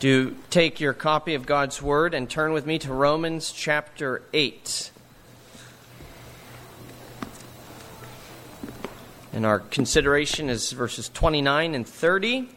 Do 0.00 0.34
take 0.48 0.80
your 0.80 0.94
copy 0.94 1.34
of 1.34 1.44
God's 1.44 1.82
Word 1.82 2.14
and 2.14 2.28
turn 2.28 2.54
with 2.54 2.64
me 2.64 2.78
to 2.78 2.94
Romans 2.94 3.52
chapter 3.52 4.22
8. 4.32 4.92
And 9.34 9.44
our 9.44 9.58
consideration 9.58 10.48
is 10.48 10.72
verses 10.72 11.10
29 11.10 11.74
and 11.74 11.86
30. 11.86 12.48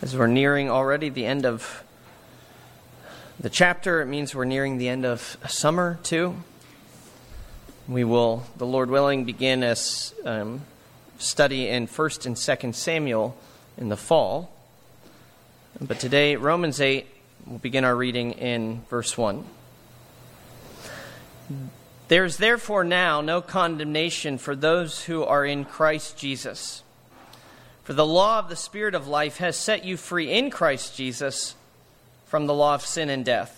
As 0.00 0.16
we're 0.16 0.28
nearing 0.28 0.70
already 0.70 1.08
the 1.08 1.26
end 1.26 1.44
of 1.44 1.82
the 3.40 3.50
chapter, 3.50 4.00
it 4.00 4.06
means 4.06 4.32
we're 4.32 4.44
nearing 4.44 4.78
the 4.78 4.88
end 4.88 5.04
of 5.04 5.36
summer, 5.48 5.98
too. 6.04 6.36
We 7.88 8.04
will, 8.04 8.42
the 8.58 8.66
Lord 8.66 8.90
willing, 8.90 9.24
begin 9.24 9.62
a 9.62 9.74
um, 10.22 10.60
study 11.18 11.68
in 11.68 11.86
1st 11.86 12.26
and 12.26 12.36
2nd 12.36 12.74
Samuel 12.74 13.34
in 13.78 13.88
the 13.88 13.96
fall. 13.96 14.52
But 15.80 15.98
today, 15.98 16.36
Romans 16.36 16.82
8, 16.82 17.06
we'll 17.46 17.60
begin 17.60 17.84
our 17.84 17.96
reading 17.96 18.32
in 18.32 18.82
verse 18.90 19.16
1. 19.16 19.42
There 22.08 22.26
is 22.26 22.36
therefore 22.36 22.84
now 22.84 23.22
no 23.22 23.40
condemnation 23.40 24.36
for 24.36 24.54
those 24.54 25.04
who 25.04 25.24
are 25.24 25.46
in 25.46 25.64
Christ 25.64 26.18
Jesus. 26.18 26.82
For 27.84 27.94
the 27.94 28.04
law 28.04 28.38
of 28.38 28.50
the 28.50 28.56
Spirit 28.56 28.94
of 28.94 29.08
life 29.08 29.38
has 29.38 29.56
set 29.56 29.86
you 29.86 29.96
free 29.96 30.30
in 30.30 30.50
Christ 30.50 30.94
Jesus 30.94 31.54
from 32.26 32.46
the 32.46 32.52
law 32.52 32.74
of 32.74 32.84
sin 32.84 33.08
and 33.08 33.24
death. 33.24 33.57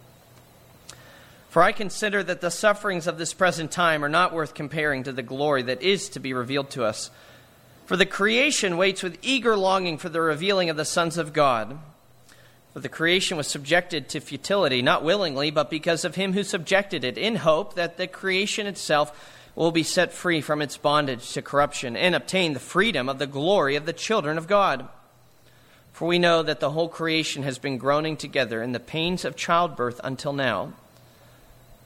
For 1.51 1.61
I 1.61 1.73
consider 1.73 2.23
that 2.23 2.39
the 2.39 2.49
sufferings 2.49 3.07
of 3.07 3.17
this 3.17 3.33
present 3.33 3.71
time 3.71 4.05
are 4.05 4.09
not 4.09 4.31
worth 4.31 4.53
comparing 4.53 5.03
to 5.03 5.11
the 5.11 5.21
glory 5.21 5.61
that 5.63 5.81
is 5.81 6.07
to 6.11 6.21
be 6.21 6.31
revealed 6.31 6.69
to 6.69 6.85
us. 6.85 7.11
For 7.87 7.97
the 7.97 8.05
creation 8.05 8.77
waits 8.77 9.03
with 9.03 9.17
eager 9.21 9.57
longing 9.57 9.97
for 9.97 10.07
the 10.07 10.21
revealing 10.21 10.69
of 10.69 10.77
the 10.77 10.85
sons 10.85 11.17
of 11.17 11.33
God. 11.33 11.77
For 12.71 12.79
the 12.79 12.87
creation 12.87 13.35
was 13.35 13.47
subjected 13.47 14.07
to 14.07 14.21
futility, 14.21 14.81
not 14.81 15.03
willingly, 15.03 15.51
but 15.51 15.69
because 15.69 16.05
of 16.05 16.15
him 16.15 16.31
who 16.31 16.43
subjected 16.43 17.03
it, 17.03 17.17
in 17.17 17.35
hope 17.35 17.73
that 17.73 17.97
the 17.97 18.07
creation 18.07 18.65
itself 18.65 19.11
will 19.53 19.73
be 19.73 19.83
set 19.83 20.13
free 20.13 20.39
from 20.39 20.61
its 20.61 20.77
bondage 20.77 21.33
to 21.33 21.41
corruption 21.41 21.97
and 21.97 22.15
obtain 22.15 22.53
the 22.53 22.61
freedom 22.61 23.09
of 23.09 23.19
the 23.19 23.27
glory 23.27 23.75
of 23.75 23.85
the 23.85 23.91
children 23.91 24.37
of 24.37 24.47
God. 24.47 24.87
For 25.91 26.07
we 26.07 26.17
know 26.17 26.43
that 26.43 26.61
the 26.61 26.71
whole 26.71 26.87
creation 26.87 27.43
has 27.43 27.59
been 27.59 27.77
groaning 27.77 28.15
together 28.15 28.63
in 28.63 28.71
the 28.71 28.79
pains 28.79 29.25
of 29.25 29.35
childbirth 29.35 29.99
until 30.01 30.31
now. 30.31 30.71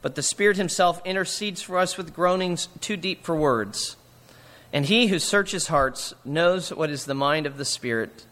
but 0.00 0.14
the 0.14 0.22
Spirit 0.22 0.56
Himself 0.56 1.00
intercedes 1.04 1.62
for 1.62 1.78
us 1.78 1.96
with 1.96 2.14
groanings 2.14 2.68
too 2.80 2.96
deep 2.96 3.24
for 3.24 3.34
words. 3.34 3.96
And 4.72 4.86
He 4.86 5.08
who 5.08 5.18
searches 5.18 5.68
hearts 5.68 6.14
knows 6.24 6.72
what 6.72 6.90
is 6.90 7.04
the 7.04 7.14
mind 7.14 7.46
of 7.46 7.56
the 7.56 7.64
Spirit, 7.64 8.24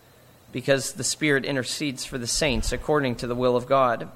because 0.53 0.93
the 0.93 1.05
Spirit 1.05 1.45
intercedes 1.45 2.05
for 2.05 2.19
the 2.19 2.27
saints 2.27 2.73
according 2.73 3.17
to 3.17 3.27
the 3.27 3.35
will 3.35 3.57
of 3.57 3.67
God. 3.67 4.09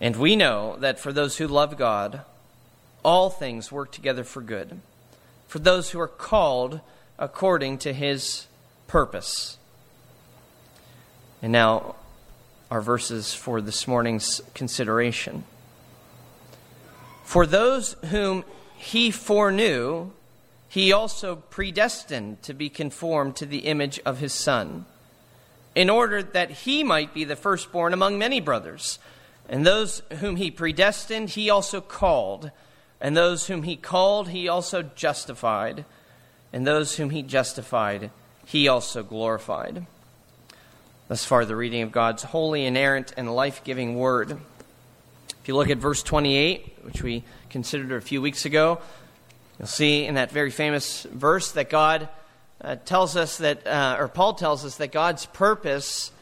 And 0.00 0.16
we 0.16 0.34
know 0.34 0.76
that 0.80 0.98
for 0.98 1.12
those 1.12 1.36
who 1.36 1.46
love 1.46 1.76
God, 1.76 2.22
all 3.04 3.30
things 3.30 3.70
work 3.70 3.92
together 3.92 4.24
for 4.24 4.40
good, 4.40 4.80
for 5.46 5.58
those 5.58 5.90
who 5.90 6.00
are 6.00 6.08
called 6.08 6.80
according 7.18 7.78
to 7.78 7.92
His 7.92 8.46
purpose. 8.88 9.58
And 11.40 11.52
now, 11.52 11.96
our 12.70 12.80
verses 12.80 13.34
for 13.34 13.60
this 13.60 13.86
morning's 13.86 14.40
consideration. 14.54 15.44
For 17.22 17.46
those 17.46 17.94
whom 18.10 18.44
he 18.76 19.10
foreknew, 19.10 20.10
he 20.68 20.92
also 20.92 21.36
predestined 21.36 22.42
to 22.42 22.54
be 22.54 22.68
conformed 22.68 23.36
to 23.36 23.46
the 23.46 23.66
image 23.66 24.00
of 24.04 24.18
his 24.18 24.32
Son, 24.32 24.86
in 25.74 25.88
order 25.88 26.22
that 26.22 26.50
he 26.50 26.82
might 26.82 27.14
be 27.14 27.24
the 27.24 27.36
firstborn 27.36 27.92
among 27.92 28.18
many 28.18 28.40
brothers. 28.40 28.98
And 29.48 29.66
those 29.66 30.02
whom 30.20 30.36
he 30.36 30.50
predestined, 30.50 31.30
he 31.30 31.50
also 31.50 31.80
called. 31.80 32.50
And 33.00 33.16
those 33.16 33.46
whom 33.46 33.64
he 33.64 33.76
called, 33.76 34.28
he 34.28 34.48
also 34.48 34.82
justified. 34.82 35.84
And 36.52 36.66
those 36.66 36.96
whom 36.96 37.10
he 37.10 37.22
justified, 37.22 38.10
he 38.46 38.68
also 38.68 39.02
glorified. 39.02 39.86
Thus 41.08 41.24
far, 41.24 41.44
the 41.44 41.56
reading 41.56 41.82
of 41.82 41.92
God's 41.92 42.22
holy, 42.22 42.64
inerrant, 42.64 43.12
and 43.16 43.34
life 43.34 43.62
giving 43.64 43.96
word. 43.96 44.38
If 45.42 45.48
you 45.48 45.56
look 45.56 45.70
at 45.70 45.78
verse 45.78 46.04
28, 46.04 46.76
which 46.82 47.02
we 47.02 47.24
considered 47.50 47.90
a 47.90 48.00
few 48.00 48.22
weeks 48.22 48.44
ago, 48.44 48.80
you'll 49.58 49.66
see 49.66 50.06
in 50.06 50.14
that 50.14 50.30
very 50.30 50.52
famous 50.52 51.02
verse 51.02 51.50
that 51.52 51.68
God 51.68 52.08
uh, 52.60 52.76
tells 52.84 53.16
us 53.16 53.38
that, 53.38 53.66
uh, 53.66 53.96
or 53.98 54.06
Paul 54.06 54.34
tells 54.34 54.64
us 54.64 54.76
that 54.76 54.92
God's 54.92 55.26
purpose 55.26 56.12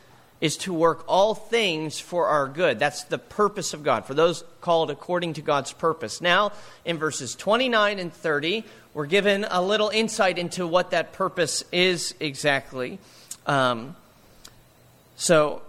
is 0.41 0.57
to 0.57 0.73
work 0.73 1.05
all 1.07 1.35
things 1.35 2.01
for 2.01 2.29
our 2.29 2.49
good. 2.49 2.79
That's 2.79 3.05
the 3.05 3.19
purpose 3.19 3.75
of 3.75 3.83
God, 3.83 4.07
for 4.07 4.15
those 4.15 4.43
called 4.63 4.91
according 4.91 5.35
to 5.35 5.43
God's 5.43 5.75
purpose. 5.75 6.23
Now, 6.23 6.53
in 6.87 6.97
verses 6.97 7.35
29 7.35 7.99
and 7.99 8.11
30, 8.15 8.65
we're 8.95 9.05
given 9.05 9.45
a 9.51 9.61
little 9.61 9.91
insight 9.91 10.39
into 10.39 10.67
what 10.67 10.93
that 10.93 11.13
purpose 11.13 11.63
is 11.73 12.15
exactly. 12.21 12.99
Um, 13.45 13.97
so, 15.17 15.61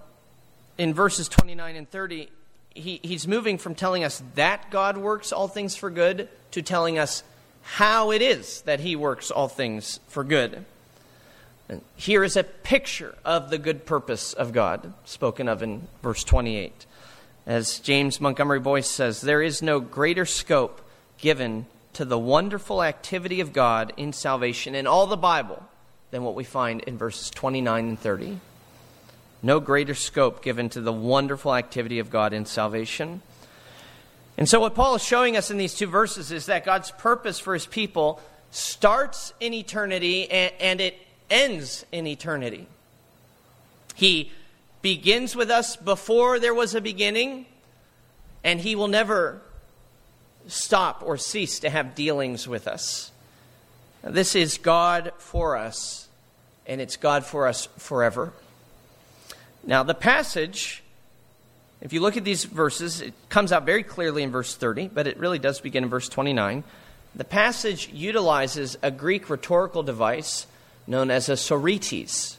in 0.77 0.93
verses 0.93 1.27
29 1.27 1.75
and 1.75 1.91
30, 1.91 2.29
he, 2.73 2.99
he's 3.03 3.27
moving 3.27 3.57
from 3.57 3.75
telling 3.75 4.03
us 4.03 4.23
that 4.35 4.71
God 4.71 4.97
works 4.97 5.31
all 5.31 5.47
things 5.47 5.75
for 5.75 5.89
good 5.89 6.29
to 6.51 6.61
telling 6.61 6.97
us 6.97 7.23
how 7.61 8.11
it 8.11 8.21
is 8.21 8.61
that 8.61 8.79
he 8.79 8.95
works 8.95 9.29
all 9.29 9.47
things 9.47 9.99
for 10.07 10.23
good. 10.23 10.65
And 11.69 11.81
here 11.95 12.23
is 12.23 12.35
a 12.35 12.43
picture 12.43 13.15
of 13.23 13.49
the 13.49 13.57
good 13.57 13.85
purpose 13.85 14.33
of 14.33 14.51
God, 14.51 14.93
spoken 15.05 15.47
of 15.47 15.63
in 15.63 15.87
verse 16.01 16.23
28. 16.23 16.85
As 17.45 17.79
James 17.79 18.19
Montgomery 18.19 18.59
Boice 18.59 18.89
says, 18.89 19.21
there 19.21 19.41
is 19.41 19.61
no 19.61 19.79
greater 19.79 20.25
scope 20.25 20.81
given 21.17 21.65
to 21.93 22.05
the 22.05 22.19
wonderful 22.19 22.83
activity 22.83 23.41
of 23.41 23.53
God 23.53 23.93
in 23.97 24.13
salvation 24.13 24.75
in 24.75 24.87
all 24.87 25.07
the 25.07 25.17
Bible 25.17 25.63
than 26.11 26.23
what 26.23 26.35
we 26.35 26.43
find 26.43 26.81
in 26.81 26.97
verses 26.97 27.29
29 27.29 27.89
and 27.89 27.99
30. 27.99 28.39
No 29.43 29.59
greater 29.59 29.95
scope 29.95 30.43
given 30.43 30.69
to 30.69 30.81
the 30.81 30.93
wonderful 30.93 31.55
activity 31.55 31.99
of 31.99 32.09
God 32.09 32.33
in 32.33 32.45
salvation. 32.45 33.21
And 34.37 34.47
so, 34.47 34.59
what 34.59 34.75
Paul 34.75 34.95
is 34.95 35.03
showing 35.03 35.35
us 35.35 35.51
in 35.51 35.57
these 35.57 35.73
two 35.73 35.87
verses 35.87 36.31
is 36.31 36.45
that 36.45 36.65
God's 36.65 36.91
purpose 36.91 37.39
for 37.39 37.53
his 37.53 37.65
people 37.65 38.21
starts 38.51 39.33
in 39.39 39.53
eternity 39.53 40.29
and, 40.29 40.53
and 40.59 40.81
it 40.81 40.97
ends 41.29 41.85
in 41.91 42.05
eternity. 42.05 42.67
He 43.95 44.31
begins 44.81 45.35
with 45.35 45.49
us 45.49 45.75
before 45.75 46.39
there 46.39 46.53
was 46.53 46.75
a 46.75 46.81
beginning, 46.81 47.45
and 48.43 48.59
he 48.59 48.75
will 48.75 48.87
never 48.87 49.41
stop 50.47 51.03
or 51.05 51.17
cease 51.17 51.59
to 51.59 51.69
have 51.69 51.95
dealings 51.95 52.47
with 52.47 52.67
us. 52.67 53.11
This 54.03 54.35
is 54.35 54.57
God 54.57 55.13
for 55.17 55.55
us, 55.55 56.07
and 56.65 56.81
it's 56.81 56.97
God 56.97 57.25
for 57.25 57.47
us 57.47 57.67
forever. 57.77 58.33
Now, 59.63 59.83
the 59.83 59.93
passage 59.93 60.83
if 61.81 61.93
you 61.93 61.99
look 61.99 62.15
at 62.15 62.23
these 62.23 62.43
verses, 62.43 63.01
it 63.01 63.13
comes 63.29 63.51
out 63.51 63.65
very 63.65 63.81
clearly 63.81 64.21
in 64.21 64.29
verse 64.29 64.55
30, 64.55 64.89
but 64.89 65.07
it 65.07 65.17
really 65.17 65.39
does 65.39 65.59
begin 65.59 65.83
in 65.83 65.89
verse 65.89 66.07
29. 66.07 66.63
The 67.15 67.23
passage 67.23 67.89
utilizes 67.91 68.77
a 68.83 68.91
Greek 68.91 69.29
rhetorical 69.31 69.81
device 69.81 70.45
known 70.85 71.09
as 71.09 71.27
a 71.27 71.35
sorites. 71.35 72.37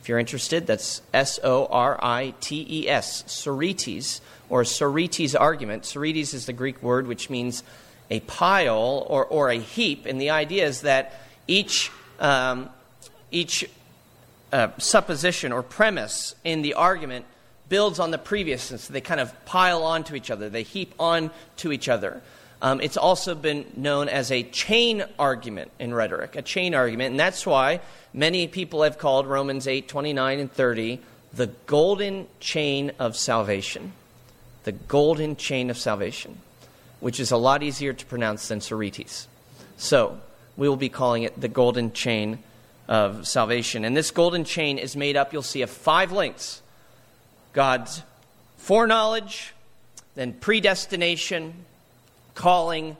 If 0.00 0.08
you're 0.08 0.18
interested, 0.18 0.66
that's 0.66 1.02
S 1.12 1.38
O 1.44 1.66
R 1.66 1.98
I 2.02 2.32
T 2.40 2.66
E 2.68 2.88
S, 2.88 3.24
sorites, 3.30 4.22
or 4.48 4.64
sorites 4.64 5.34
argument. 5.34 5.84
Sorites 5.84 6.32
is 6.32 6.46
the 6.46 6.54
Greek 6.54 6.82
word 6.82 7.06
which 7.06 7.28
means 7.28 7.62
a 8.10 8.20
pile 8.20 9.04
or, 9.06 9.26
or 9.26 9.50
a 9.50 9.58
heap, 9.58 10.06
and 10.06 10.18
the 10.18 10.30
idea 10.30 10.66
is 10.66 10.80
that 10.80 11.20
each, 11.46 11.90
um, 12.20 12.70
each 13.30 13.68
uh, 14.52 14.68
supposition 14.78 15.52
or 15.52 15.62
premise 15.62 16.34
in 16.44 16.62
the 16.62 16.74
argument 16.74 17.24
builds 17.68 17.98
on 17.98 18.10
the 18.10 18.18
previous, 18.18 18.70
and 18.70 18.80
so 18.80 18.92
they 18.92 19.00
kind 19.00 19.20
of 19.20 19.32
pile 19.44 19.82
onto 19.82 20.14
each 20.14 20.30
other, 20.30 20.48
they 20.48 20.62
heap 20.62 20.94
on 20.98 21.30
to 21.56 21.72
each 21.72 21.88
other. 21.88 22.22
Um, 22.60 22.80
it's 22.80 22.96
also 22.96 23.34
been 23.34 23.66
known 23.76 24.08
as 24.08 24.32
a 24.32 24.42
chain 24.42 25.04
argument 25.18 25.70
in 25.78 25.94
rhetoric, 25.94 26.34
a 26.34 26.42
chain 26.42 26.74
argument, 26.74 27.12
and 27.12 27.20
that's 27.20 27.46
why 27.46 27.80
many 28.12 28.48
people 28.48 28.82
have 28.82 28.98
called 28.98 29.26
Romans 29.26 29.68
8, 29.68 29.86
29, 29.86 30.40
and 30.40 30.52
30 30.52 31.00
the 31.32 31.48
golden 31.66 32.26
chain 32.40 32.92
of 32.98 33.16
salvation. 33.16 33.92
The 34.64 34.72
golden 34.72 35.36
chain 35.36 35.70
of 35.70 35.78
salvation, 35.78 36.38
which 37.00 37.20
is 37.20 37.30
a 37.30 37.36
lot 37.36 37.62
easier 37.62 37.92
to 37.92 38.06
pronounce 38.06 38.48
than 38.48 38.60
Sorites. 38.60 39.28
So, 39.76 40.20
we 40.56 40.68
will 40.68 40.76
be 40.76 40.88
calling 40.88 41.22
it 41.22 41.40
the 41.40 41.48
golden 41.48 41.92
chain 41.92 42.40
of 42.88 43.28
salvation. 43.28 43.84
And 43.84 43.96
this 43.96 44.10
golden 44.10 44.44
chain 44.44 44.78
is 44.78 44.96
made 44.96 45.16
up, 45.16 45.32
you'll 45.32 45.42
see, 45.42 45.62
of 45.62 45.70
five 45.70 46.10
links 46.10 46.62
God's 47.52 48.02
foreknowledge, 48.56 49.52
then 50.14 50.32
predestination, 50.32 51.54
calling, 52.34 52.96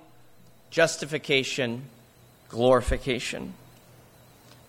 justification, 0.70 1.84
glorification. 2.48 3.54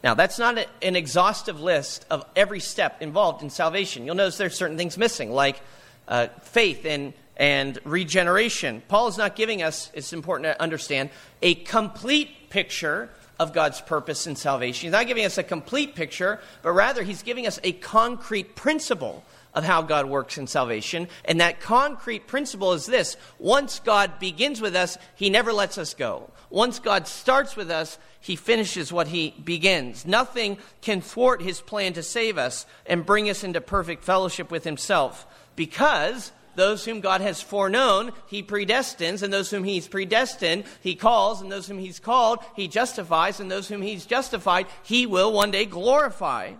Now, 0.03 0.13
that's 0.13 0.39
not 0.39 0.57
an 0.81 0.95
exhaustive 0.95 1.59
list 1.59 2.05
of 2.09 2.25
every 2.35 2.59
step 2.61 3.01
involved 3.01 3.43
in 3.43 3.49
salvation. 3.49 4.05
You'll 4.05 4.15
notice 4.15 4.37
there's 4.37 4.55
certain 4.55 4.77
things 4.77 4.97
missing, 4.97 5.31
like 5.31 5.59
uh, 6.07 6.27
faith 6.41 6.85
and, 6.85 7.13
and 7.35 7.77
regeneration. 7.83 8.81
Paul 8.87 9.09
is 9.09 9.17
not 9.17 9.35
giving 9.35 9.61
us, 9.61 9.91
it's 9.93 10.13
important 10.13 10.53
to 10.53 10.61
understand, 10.61 11.09
a 11.41 11.55
complete 11.55 12.49
picture 12.49 13.09
of 13.39 13.53
God's 13.53 13.81
purpose 13.81 14.27
in 14.27 14.35
salvation. 14.35 14.87
He's 14.87 14.91
not 14.91 15.07
giving 15.07 15.25
us 15.25 15.37
a 15.37 15.43
complete 15.43 15.95
picture, 15.95 16.39
but 16.61 16.71
rather 16.71 17.03
he's 17.03 17.23
giving 17.23 17.47
us 17.47 17.59
a 17.63 17.71
concrete 17.71 18.55
principle 18.55 19.23
of 19.53 19.63
how 19.63 19.81
God 19.81 20.05
works 20.05 20.37
in 20.37 20.45
salvation. 20.45 21.07
And 21.25 21.39
that 21.39 21.59
concrete 21.59 22.27
principle 22.27 22.73
is 22.73 22.85
this 22.85 23.17
once 23.39 23.79
God 23.79 24.19
begins 24.19 24.61
with 24.61 24.75
us, 24.75 24.97
he 25.15 25.29
never 25.29 25.53
lets 25.53 25.77
us 25.77 25.93
go. 25.93 26.29
Once 26.49 26.79
God 26.79 27.07
starts 27.07 27.55
with 27.55 27.71
us, 27.71 27.97
he 28.19 28.35
finishes 28.35 28.91
what 28.91 29.07
he 29.07 29.33
begins. 29.43 30.05
Nothing 30.05 30.57
can 30.81 31.01
thwart 31.01 31.41
his 31.41 31.61
plan 31.61 31.93
to 31.93 32.03
save 32.03 32.37
us 32.37 32.65
and 32.85 33.05
bring 33.05 33.29
us 33.29 33.43
into 33.43 33.61
perfect 33.61 34.03
fellowship 34.03 34.51
with 34.51 34.63
himself 34.65 35.25
because 35.55 36.31
those 36.55 36.85
whom 36.85 37.01
God 37.01 37.21
has 37.21 37.41
foreknown, 37.41 38.11
he 38.27 38.43
predestines, 38.43 39.23
and 39.23 39.31
those 39.31 39.49
whom 39.49 39.63
he's 39.63 39.87
predestined, 39.87 40.65
he 40.81 40.95
calls, 40.95 41.41
and 41.41 41.51
those 41.51 41.67
whom 41.67 41.79
he's 41.79 41.99
called, 41.99 42.39
he 42.55 42.67
justifies, 42.67 43.39
and 43.39 43.49
those 43.49 43.67
whom 43.67 43.81
he's 43.81 44.05
justified, 44.05 44.67
he 44.83 45.05
will 45.05 45.31
one 45.31 45.51
day 45.51 45.65
glorify. 45.65 46.53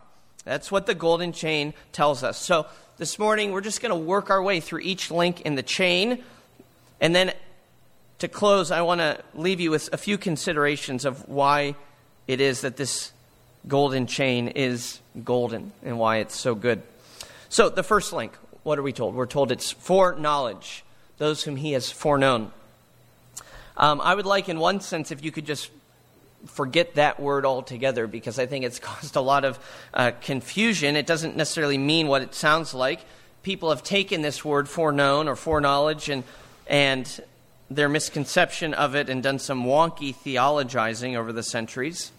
That's 0.46 0.72
what 0.72 0.86
the 0.86 0.96
golden 0.96 1.32
chain 1.32 1.74
tells 1.92 2.24
us. 2.24 2.38
So 2.38 2.66
this 2.98 3.20
morning, 3.20 3.52
we're 3.52 3.62
just 3.62 3.82
going 3.82 3.92
to 3.92 3.96
work 3.96 4.30
our 4.30 4.42
way 4.42 4.60
through 4.60 4.82
each 4.82 5.12
link 5.12 5.42
in 5.42 5.56
the 5.56 5.64
chain. 5.64 6.24
And 7.00 7.16
then 7.16 7.34
to 8.20 8.28
close, 8.28 8.72
I 8.72 8.82
want 8.82 9.00
to 9.00 9.22
leave 9.34 9.60
you 9.60 9.72
with 9.72 9.90
a 9.94 9.98
few 9.98 10.18
considerations 10.18 11.06
of 11.06 11.28
why 11.28 11.76
it 12.28 12.42
is 12.42 12.62
that 12.62 12.78
this 12.78 13.12
golden 13.68 14.08
chain 14.08 14.50
is 14.50 15.00
golden 15.24 15.72
and 15.84 15.98
why 15.98 16.18
it's 16.18 16.36
so 16.36 16.56
good. 16.56 16.82
So, 17.50 17.70
the 17.70 17.84
first 17.84 18.14
link, 18.14 18.34
what 18.64 18.80
are 18.80 18.84
we 18.84 18.94
told? 18.94 19.16
We're 19.16 19.26
told 19.26 19.52
it's 19.52 19.72
foreknowledge, 19.72 20.84
those 21.18 21.44
whom 21.44 21.56
he 21.56 21.74
has 21.74 21.92
foreknown. 21.92 22.52
Um, 23.78 24.02
I 24.02 24.14
would 24.14 24.26
like, 24.26 24.50
in 24.50 24.60
one 24.60 24.82
sense, 24.82 25.12
if 25.12 25.24
you 25.24 25.32
could 25.32 25.46
just 25.46 25.72
forget 26.46 26.96
that 26.96 27.20
word 27.20 27.46
altogether 27.46 28.08
because 28.08 28.40
I 28.40 28.46
think 28.46 28.66
it's 28.66 28.80
caused 28.80 29.16
a 29.16 29.22
lot 29.22 29.46
of 29.46 29.60
uh, 29.94 30.12
confusion. 30.22 30.96
It 30.96 31.08
doesn't 31.08 31.36
necessarily 31.36 31.78
mean 31.78 32.08
what 32.08 32.22
it 32.22 32.36
sounds 32.36 32.74
like. 32.74 33.02
People 33.44 33.70
have 33.70 33.84
taken 33.84 34.22
this 34.22 34.44
word 34.44 34.68
foreknown 34.68 35.28
or 35.28 35.36
foreknowledge 35.36 36.10
and, 36.10 36.24
and 36.68 37.24
their 37.70 37.88
misconception 37.88 38.74
of 38.74 38.96
it 38.96 39.10
and 39.10 39.24
done 39.24 39.40
some 39.40 39.64
wonky 39.64 40.14
theologizing 40.14 41.16
over 41.16 41.32
the 41.32 41.44
centuries. 41.44 42.12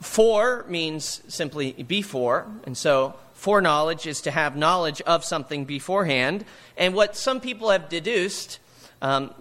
Fore 0.00 0.64
means 0.68 1.22
simply 1.28 1.72
before, 1.72 2.46
and 2.64 2.76
so 2.76 3.14
foreknowledge 3.34 4.06
is 4.06 4.20
to 4.22 4.30
have 4.30 4.56
knowledge 4.56 5.00
of 5.02 5.24
something 5.24 5.64
beforehand. 5.64 6.44
And 6.76 6.94
what 6.94 7.16
some 7.16 7.40
people 7.40 7.70
have 7.70 7.88
deduced, 7.88 8.58
um, 9.02 9.32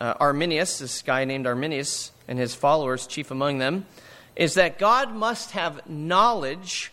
uh, 0.00 0.14
Arminius, 0.18 0.78
this 0.78 1.02
guy 1.02 1.24
named 1.24 1.46
Arminius, 1.46 2.12
and 2.28 2.38
his 2.38 2.54
followers, 2.54 3.06
chief 3.06 3.30
among 3.30 3.58
them, 3.58 3.86
is 4.34 4.54
that 4.54 4.78
God 4.78 5.14
must 5.14 5.52
have 5.52 5.88
knowledge 5.88 6.92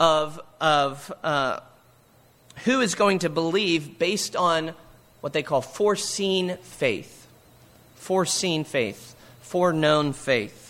of, 0.00 0.40
of 0.60 1.12
uh, 1.22 1.60
who 2.64 2.80
is 2.80 2.94
going 2.94 3.20
to 3.20 3.28
believe 3.28 3.98
based 3.98 4.36
on 4.36 4.74
what 5.20 5.32
they 5.32 5.42
call 5.42 5.60
foreseen 5.60 6.56
faith. 6.62 7.26
Foreseen 7.96 8.64
faith, 8.64 9.14
foreknown 9.42 10.12
faith. 10.12 10.67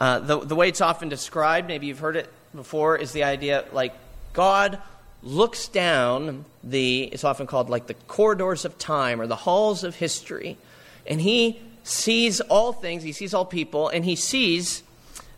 Uh, 0.00 0.18
the, 0.18 0.40
the 0.40 0.54
way 0.54 0.68
it's 0.68 0.80
often 0.80 1.08
described, 1.08 1.68
maybe 1.68 1.86
you've 1.86 1.98
heard 1.98 2.16
it 2.16 2.30
before, 2.54 2.96
is 2.96 3.12
the 3.12 3.24
idea 3.24 3.64
like 3.72 3.94
God 4.32 4.78
looks 5.22 5.68
down 5.68 6.44
the, 6.62 7.04
it's 7.04 7.24
often 7.24 7.46
called 7.46 7.70
like 7.70 7.86
the 7.86 7.94
corridors 7.94 8.64
of 8.64 8.78
time 8.78 9.20
or 9.20 9.26
the 9.26 9.36
halls 9.36 9.84
of 9.84 9.94
history, 9.96 10.58
and 11.06 11.20
he 11.20 11.60
sees 11.82 12.40
all 12.40 12.72
things, 12.72 13.02
he 13.02 13.12
sees 13.12 13.32
all 13.32 13.44
people, 13.44 13.88
and 13.88 14.04
he 14.04 14.16
sees 14.16 14.82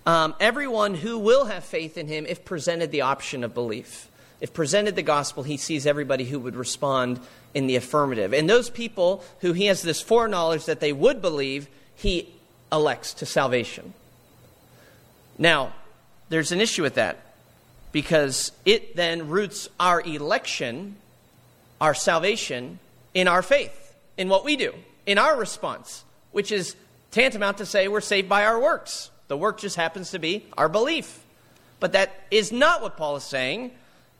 um, 0.06 0.34
everyone 0.40 0.94
who 0.94 1.18
will 1.18 1.44
have 1.44 1.64
faith 1.64 1.98
in 1.98 2.08
him 2.08 2.26
if 2.26 2.44
presented 2.44 2.90
the 2.90 3.02
option 3.02 3.44
of 3.44 3.54
belief. 3.54 4.08
If 4.40 4.54
presented 4.54 4.96
the 4.96 5.02
gospel, 5.02 5.42
he 5.42 5.56
sees 5.56 5.86
everybody 5.86 6.24
who 6.24 6.38
would 6.40 6.56
respond 6.56 7.20
in 7.54 7.66
the 7.66 7.76
affirmative. 7.76 8.32
And 8.32 8.48
those 8.48 8.70
people 8.70 9.22
who 9.40 9.52
he 9.52 9.66
has 9.66 9.82
this 9.82 10.00
foreknowledge 10.00 10.64
that 10.66 10.80
they 10.80 10.92
would 10.92 11.20
believe, 11.20 11.68
he 11.94 12.28
elects 12.70 13.14
to 13.14 13.26
salvation. 13.26 13.94
Now, 15.38 15.72
there's 16.28 16.52
an 16.52 16.60
issue 16.60 16.82
with 16.82 16.94
that. 16.94 17.18
because 17.92 18.52
it 18.64 18.96
then 18.96 19.28
roots 19.28 19.68
our 19.80 20.00
election, 20.02 20.96
our 21.80 21.94
salvation, 21.94 22.78
in 23.14 23.26
our 23.26 23.42
faith, 23.42 23.94
in 24.16 24.28
what 24.28 24.44
we 24.44 24.56
do, 24.56 24.74
in 25.06 25.18
our 25.18 25.36
response, 25.36 26.04
which 26.32 26.52
is 26.52 26.76
tantamount 27.10 27.58
to 27.58 27.66
say 27.66 27.88
we're 27.88 28.00
saved 28.00 28.28
by 28.28 28.44
our 28.44 28.60
works. 28.60 29.10
The 29.28 29.36
work 29.36 29.58
just 29.58 29.76
happens 29.76 30.10
to 30.10 30.18
be 30.18 30.46
our 30.56 30.68
belief. 30.68 31.24
But 31.80 31.92
that 31.92 32.14
is 32.30 32.52
not 32.52 32.82
what 32.82 32.96
Paul 32.96 33.16
is 33.16 33.24
saying. 33.24 33.70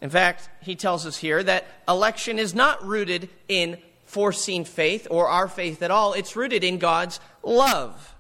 In 0.01 0.11
fact, 0.11 0.49
he 0.63 0.77
tells 0.77 1.05
us 1.07 1.17
here 1.19 1.43
that 1.43 1.67
election 1.87 2.39
is 2.39 2.55
not 2.55 2.85
rooted 2.85 3.29
in 3.49 3.79
foreseen 4.07 4.65
faith 4.65 5.07
or 5.11 5.29
our 5.29 5.49
faith 5.49 5.83
at 5.83 5.91
all, 5.91 6.15
it's 6.15 6.37
rooted 6.37 6.65
in 6.65 6.79
God's 6.79 7.21
love. 7.43 8.15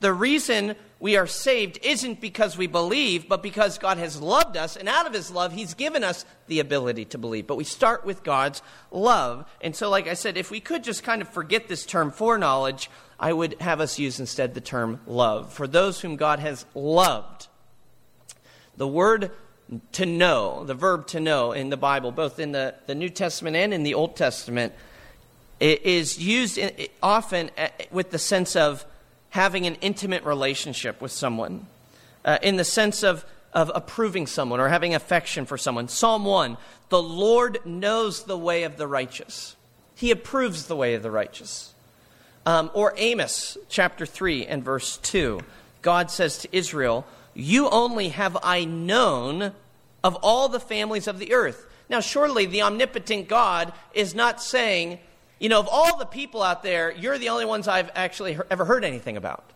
The 0.00 0.12
reason 0.12 0.74
we 0.98 1.16
are 1.16 1.26
saved 1.26 1.78
isn't 1.82 2.20
because 2.20 2.56
we 2.56 2.66
believe, 2.66 3.28
but 3.28 3.42
because 3.42 3.76
God 3.76 3.98
has 3.98 4.20
loved 4.20 4.56
us, 4.56 4.76
and 4.76 4.88
out 4.88 5.06
of 5.06 5.12
His 5.12 5.30
love, 5.30 5.52
He's 5.52 5.74
given 5.74 6.02
us 6.02 6.24
the 6.46 6.60
ability 6.60 7.04
to 7.06 7.18
believe. 7.18 7.46
But 7.46 7.56
we 7.56 7.64
start 7.64 8.06
with 8.06 8.22
God's 8.22 8.62
love. 8.90 9.46
And 9.60 9.76
so, 9.76 9.90
like 9.90 10.08
I 10.08 10.14
said, 10.14 10.38
if 10.38 10.50
we 10.50 10.60
could 10.60 10.82
just 10.82 11.02
kind 11.02 11.20
of 11.20 11.28
forget 11.28 11.68
this 11.68 11.84
term 11.84 12.10
foreknowledge, 12.10 12.90
I 13.20 13.32
would 13.32 13.60
have 13.60 13.80
us 13.80 13.98
use 13.98 14.20
instead 14.20 14.54
the 14.54 14.60
term 14.62 15.00
love. 15.06 15.52
For 15.52 15.66
those 15.66 16.00
whom 16.00 16.16
God 16.16 16.38
has 16.38 16.64
loved. 16.74 17.48
The 18.78 18.88
word 18.88 19.30
to 19.92 20.06
know, 20.06 20.64
the 20.64 20.74
verb 20.74 21.06
to 21.08 21.20
know 21.20 21.52
in 21.52 21.70
the 21.70 21.76
Bible, 21.76 22.12
both 22.12 22.38
in 22.38 22.52
the, 22.52 22.74
the 22.86 22.94
New 22.94 23.08
Testament 23.08 23.56
and 23.56 23.74
in 23.74 23.82
the 23.82 23.94
Old 23.94 24.16
Testament, 24.16 24.72
is 25.60 26.18
used 26.18 26.58
in, 26.58 26.88
often 27.02 27.50
uh, 27.56 27.68
with 27.90 28.10
the 28.10 28.18
sense 28.18 28.54
of 28.56 28.84
having 29.36 29.66
an 29.66 29.74
intimate 29.82 30.24
relationship 30.24 30.98
with 31.02 31.12
someone, 31.12 31.66
uh, 32.24 32.38
in 32.42 32.56
the 32.56 32.64
sense 32.64 33.02
of, 33.02 33.22
of 33.52 33.70
approving 33.74 34.26
someone 34.26 34.60
or 34.60 34.68
having 34.68 34.94
affection 34.94 35.44
for 35.44 35.58
someone. 35.58 35.88
Psalm 35.88 36.24
1 36.24 36.56
The 36.88 37.02
Lord 37.02 37.58
knows 37.66 38.24
the 38.24 38.38
way 38.38 38.62
of 38.62 38.78
the 38.78 38.86
righteous, 38.86 39.54
He 39.94 40.10
approves 40.10 40.66
the 40.66 40.74
way 40.74 40.94
of 40.94 41.02
the 41.02 41.10
righteous. 41.10 41.74
Um, 42.46 42.70
or 42.74 42.94
Amos 42.96 43.58
chapter 43.68 44.06
3 44.06 44.46
and 44.46 44.64
verse 44.64 44.98
2. 44.98 45.40
God 45.82 46.10
says 46.10 46.38
to 46.38 46.48
Israel, 46.56 47.04
You 47.34 47.68
only 47.68 48.10
have 48.10 48.38
I 48.42 48.64
known 48.64 49.52
of 50.02 50.14
all 50.22 50.48
the 50.48 50.60
families 50.60 51.08
of 51.08 51.18
the 51.18 51.34
earth. 51.34 51.66
Now, 51.90 52.00
surely 52.00 52.46
the 52.46 52.62
omnipotent 52.62 53.28
God 53.28 53.72
is 53.92 54.14
not 54.14 54.40
saying, 54.40 55.00
you 55.38 55.48
know, 55.48 55.60
of 55.60 55.68
all 55.68 55.98
the 55.98 56.06
people 56.06 56.42
out 56.42 56.62
there, 56.62 56.92
you're 56.92 57.18
the 57.18 57.28
only 57.28 57.44
ones 57.44 57.68
I've 57.68 57.90
actually 57.94 58.38
ever 58.50 58.64
heard 58.64 58.84
anything 58.84 59.16
about. 59.16 59.52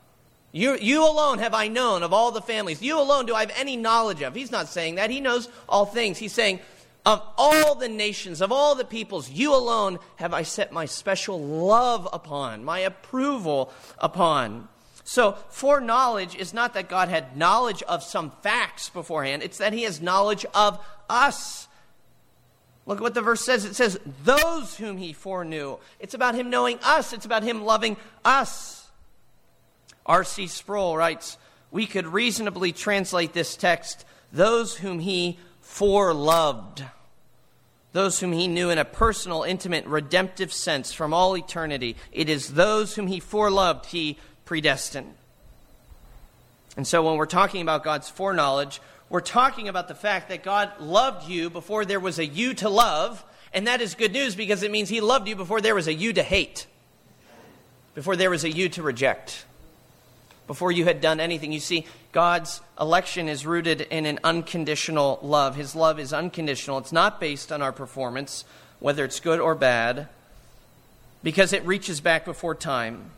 You, 0.53 0.77
you 0.77 1.07
alone 1.07 1.39
have 1.39 1.55
I 1.55 1.69
known 1.69 2.03
of 2.03 2.13
all 2.13 2.33
the 2.33 2.43
families. 2.43 2.83
You 2.83 3.01
alone 3.01 3.27
do 3.27 3.35
I 3.35 3.41
have 3.41 3.53
any 3.57 3.77
knowledge 3.77 4.21
of. 4.23 4.35
He's 4.35 4.51
not 4.51 4.69
saying 4.69 4.97
that. 4.97 5.11
He 5.11 5.21
knows 5.21 5.49
all 5.69 5.87
things. 5.87 6.19
He's 6.19 6.33
saying, 6.33 6.59
of 7.07 7.23
all 7.39 7.77
the 7.77 7.89
nations, 7.89 8.41
of 8.43 8.53
all 8.53 8.75
the 8.75 8.85
peoples, 8.85 9.31
you 9.31 9.55
alone 9.55 9.99
have 10.17 10.35
I 10.35 10.43
set 10.43 10.73
my 10.73 10.87
special 10.87 11.41
love 11.41 12.09
upon, 12.13 12.65
my 12.65 12.81
approval 12.81 13.73
upon. 13.99 14.69
So, 15.05 15.33
foreknowledge 15.49 16.35
is 16.35 16.53
not 16.53 16.75
that 16.75 16.89
God 16.89 17.09
had 17.09 17.37
knowledge 17.37 17.83
of 17.85 18.03
some 18.03 18.31
facts 18.43 18.91
beforehand, 18.91 19.43
it's 19.43 19.59
that 19.59 19.73
He 19.73 19.85
has 19.85 20.01
knowledge 20.01 20.45
of 20.55 20.85
us. 21.09 21.69
Look 22.87 22.99
at 22.99 23.03
what 23.03 23.15
the 23.15 23.23
verse 23.23 23.43
says. 23.43 23.65
It 23.65 23.77
says, 23.77 23.99
those 24.25 24.77
whom 24.77 24.97
he 24.97 25.13
foreknew. 25.13 25.79
It's 25.99 26.15
about 26.15 26.35
him 26.35 26.51
knowing 26.51 26.79
us, 26.83 27.13
it's 27.13 27.27
about 27.27 27.43
him 27.43 27.63
loving 27.65 27.97
us. 28.25 28.89
R.C. 30.07 30.47
Sproul 30.49 30.97
writes, 30.97 31.39
we 31.71 31.87
could 31.87 32.07
reasonably 32.07 32.73
translate 32.73 33.33
this 33.33 33.57
text, 33.57 34.05
those 34.33 34.77
whom 34.79 34.99
he 34.99 35.39
foreloved. 35.65 36.85
Those 37.93 38.21
whom 38.21 38.33
he 38.33 38.49
knew 38.49 38.71
in 38.71 38.79
a 38.79 38.85
personal, 38.85 39.43
intimate, 39.43 39.85
redemptive 39.87 40.53
sense 40.53 40.93
from 40.93 41.13
all 41.13 41.37
eternity. 41.37 41.97
It 42.13 42.29
is 42.29 42.55
those 42.55 42.95
whom 42.95 43.09
he 43.09 43.21
foreloved, 43.21 43.87
he 43.87 44.19
predestined. 44.45 45.15
And 46.77 46.87
so 46.87 47.03
when 47.03 47.17
we're 47.17 47.27
talking 47.27 47.63
about 47.63 47.83
God's 47.83 48.09
foreknowledge, 48.09 48.81
we're 49.11 49.21
talking 49.21 49.69
about 49.69 49.89
the 49.89 49.95
fact 49.95 50.29
that 50.29 50.45
God 50.45 50.71
loved 50.79 51.29
you 51.29 51.51
before 51.51 51.85
there 51.85 51.99
was 51.99 52.21
a 52.21 52.27
you 52.27 52.55
to 52.55 52.69
love, 52.69 53.23
and 53.53 53.67
that 53.67 53.81
is 53.81 53.97
good 53.97 54.13
news 54.13 54.37
because 54.37 54.63
it 54.63 54.71
means 54.71 54.89
He 54.89 55.01
loved 55.01 55.27
you 55.27 55.35
before 55.35 55.61
there 55.61 55.75
was 55.75 55.89
a 55.89 55.93
you 55.93 56.13
to 56.13 56.23
hate, 56.23 56.67
before 57.97 58.15
there 58.15 58.31
was 58.31 58.45
a 58.45 58.51
you 58.51 58.69
to 58.71 58.83
reject, 58.85 59.45
before 60.47 60.71
you 60.71 60.85
had 60.85 61.01
done 61.01 61.19
anything. 61.19 61.51
You 61.51 61.59
see, 61.59 61.87
God's 62.13 62.61
election 62.81 63.29
is 63.29 63.45
rooted 63.45 63.81
in 63.81 64.07
an 64.07 64.21
unconditional 64.23 65.19
love. 65.23 65.57
His 65.57 65.75
love 65.75 65.99
is 65.99 66.13
unconditional, 66.13 66.79
it's 66.79 66.93
not 66.93 67.19
based 67.19 67.51
on 67.51 67.63
our 67.63 67.73
performance, 67.73 68.45
whether 68.79 69.05
it's 69.05 69.19
good 69.19 69.41
or 69.41 69.57
bad, 69.57 70.09
because 71.25 71.53
it 71.53 71.67
reaches 71.67 72.01
back 72.01 72.25
before 72.25 72.55
time. 72.55 73.11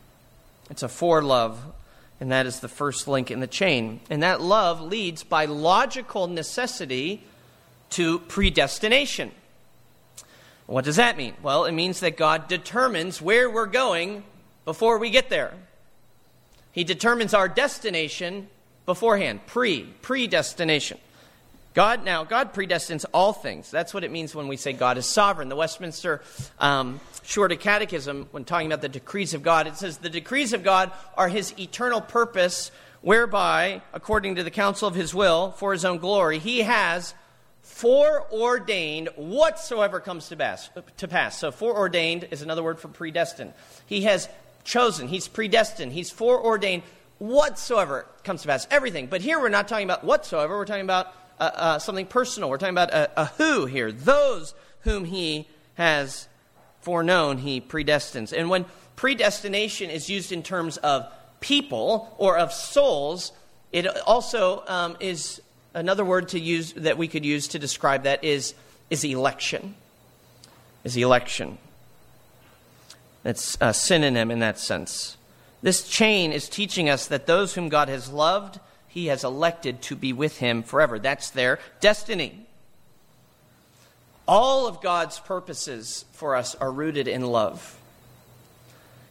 It's 0.70 0.82
a 0.82 0.88
for 0.88 1.22
love 1.22 1.62
and 2.22 2.30
that 2.30 2.46
is 2.46 2.60
the 2.60 2.68
first 2.68 3.08
link 3.08 3.32
in 3.32 3.40
the 3.40 3.48
chain. 3.48 3.98
And 4.08 4.22
that 4.22 4.40
love 4.40 4.80
leads 4.80 5.24
by 5.24 5.46
logical 5.46 6.28
necessity 6.28 7.24
to 7.90 8.20
predestination. 8.20 9.32
What 10.66 10.84
does 10.84 10.94
that 10.94 11.16
mean? 11.16 11.34
Well, 11.42 11.64
it 11.64 11.72
means 11.72 11.98
that 11.98 12.16
God 12.16 12.46
determines 12.46 13.20
where 13.20 13.50
we're 13.50 13.66
going 13.66 14.22
before 14.64 14.98
we 14.98 15.10
get 15.10 15.30
there. 15.30 15.52
He 16.70 16.84
determines 16.84 17.34
our 17.34 17.48
destination 17.48 18.46
beforehand, 18.86 19.44
pre, 19.48 19.82
predestination. 20.00 20.98
God 21.74 22.04
now, 22.04 22.24
God 22.24 22.52
predestines 22.52 23.06
all 23.14 23.32
things. 23.32 23.70
That's 23.70 23.94
what 23.94 24.04
it 24.04 24.10
means 24.10 24.34
when 24.34 24.46
we 24.46 24.56
say 24.56 24.72
God 24.72 24.98
is 24.98 25.06
sovereign. 25.06 25.48
The 25.48 25.56
Westminster 25.56 26.20
um, 26.58 27.00
Shorter 27.22 27.56
Catechism, 27.56 28.28
when 28.30 28.44
talking 28.44 28.66
about 28.66 28.82
the 28.82 28.90
decrees 28.90 29.32
of 29.32 29.42
God, 29.42 29.66
it 29.66 29.76
says 29.76 29.98
the 29.98 30.10
decrees 30.10 30.52
of 30.52 30.62
God 30.62 30.92
are 31.16 31.28
his 31.28 31.58
eternal 31.58 32.02
purpose, 32.02 32.70
whereby, 33.00 33.80
according 33.94 34.34
to 34.34 34.44
the 34.44 34.50
counsel 34.50 34.86
of 34.86 34.94
his 34.94 35.14
will, 35.14 35.52
for 35.52 35.72
his 35.72 35.84
own 35.84 35.96
glory, 35.96 36.38
he 36.38 36.60
has 36.60 37.14
foreordained 37.62 39.08
whatsoever 39.16 39.98
comes 39.98 40.28
to 40.28 40.36
pass. 40.36 40.68
To 40.98 41.08
pass. 41.08 41.38
So, 41.38 41.50
foreordained 41.50 42.28
is 42.30 42.42
another 42.42 42.62
word 42.62 42.80
for 42.80 42.88
predestined. 42.88 43.54
He 43.86 44.02
has 44.02 44.28
chosen, 44.62 45.08
he's 45.08 45.26
predestined, 45.26 45.92
he's 45.92 46.10
foreordained 46.10 46.82
whatsoever 47.18 48.06
comes 48.24 48.42
to 48.42 48.48
pass. 48.48 48.66
Everything. 48.70 49.06
But 49.06 49.22
here 49.22 49.40
we're 49.40 49.48
not 49.48 49.68
talking 49.68 49.86
about 49.86 50.04
whatsoever, 50.04 50.56
we're 50.56 50.66
talking 50.66 50.84
about 50.84 51.14
uh, 51.38 51.50
uh, 51.54 51.78
something 51.78 52.06
personal. 52.06 52.48
We're 52.48 52.58
talking 52.58 52.74
about 52.74 52.90
a, 52.90 53.20
a 53.20 53.24
who 53.26 53.66
here. 53.66 53.92
Those 53.92 54.54
whom 54.80 55.04
he 55.04 55.48
has 55.74 56.28
foreknown, 56.80 57.38
he 57.38 57.60
predestines. 57.60 58.32
And 58.32 58.50
when 58.50 58.66
predestination 58.96 59.90
is 59.90 60.08
used 60.10 60.32
in 60.32 60.42
terms 60.42 60.76
of 60.78 61.06
people 61.40 62.14
or 62.18 62.38
of 62.38 62.52
souls, 62.52 63.32
it 63.72 63.86
also 64.06 64.64
um, 64.66 64.96
is 65.00 65.40
another 65.74 66.04
word 66.04 66.28
to 66.30 66.40
use 66.40 66.72
that 66.74 66.98
we 66.98 67.08
could 67.08 67.24
use 67.24 67.48
to 67.48 67.58
describe 67.58 68.04
that 68.04 68.22
is, 68.24 68.54
is 68.90 69.04
election. 69.04 69.74
Is 70.84 70.96
election. 70.96 71.58
It's 73.24 73.56
a 73.60 73.72
synonym 73.72 74.30
in 74.30 74.40
that 74.40 74.58
sense. 74.58 75.16
This 75.62 75.88
chain 75.88 76.32
is 76.32 76.48
teaching 76.48 76.90
us 76.90 77.06
that 77.06 77.26
those 77.26 77.54
whom 77.54 77.68
God 77.68 77.88
has 77.88 78.10
loved, 78.10 78.58
he 78.92 79.06
has 79.06 79.24
elected 79.24 79.80
to 79.80 79.96
be 79.96 80.12
with 80.12 80.36
him 80.36 80.62
forever. 80.62 80.98
That's 80.98 81.30
their 81.30 81.58
destiny. 81.80 82.46
All 84.28 84.66
of 84.66 84.82
God's 84.82 85.18
purposes 85.18 86.04
for 86.12 86.36
us 86.36 86.54
are 86.56 86.70
rooted 86.70 87.08
in 87.08 87.22
love. 87.22 87.78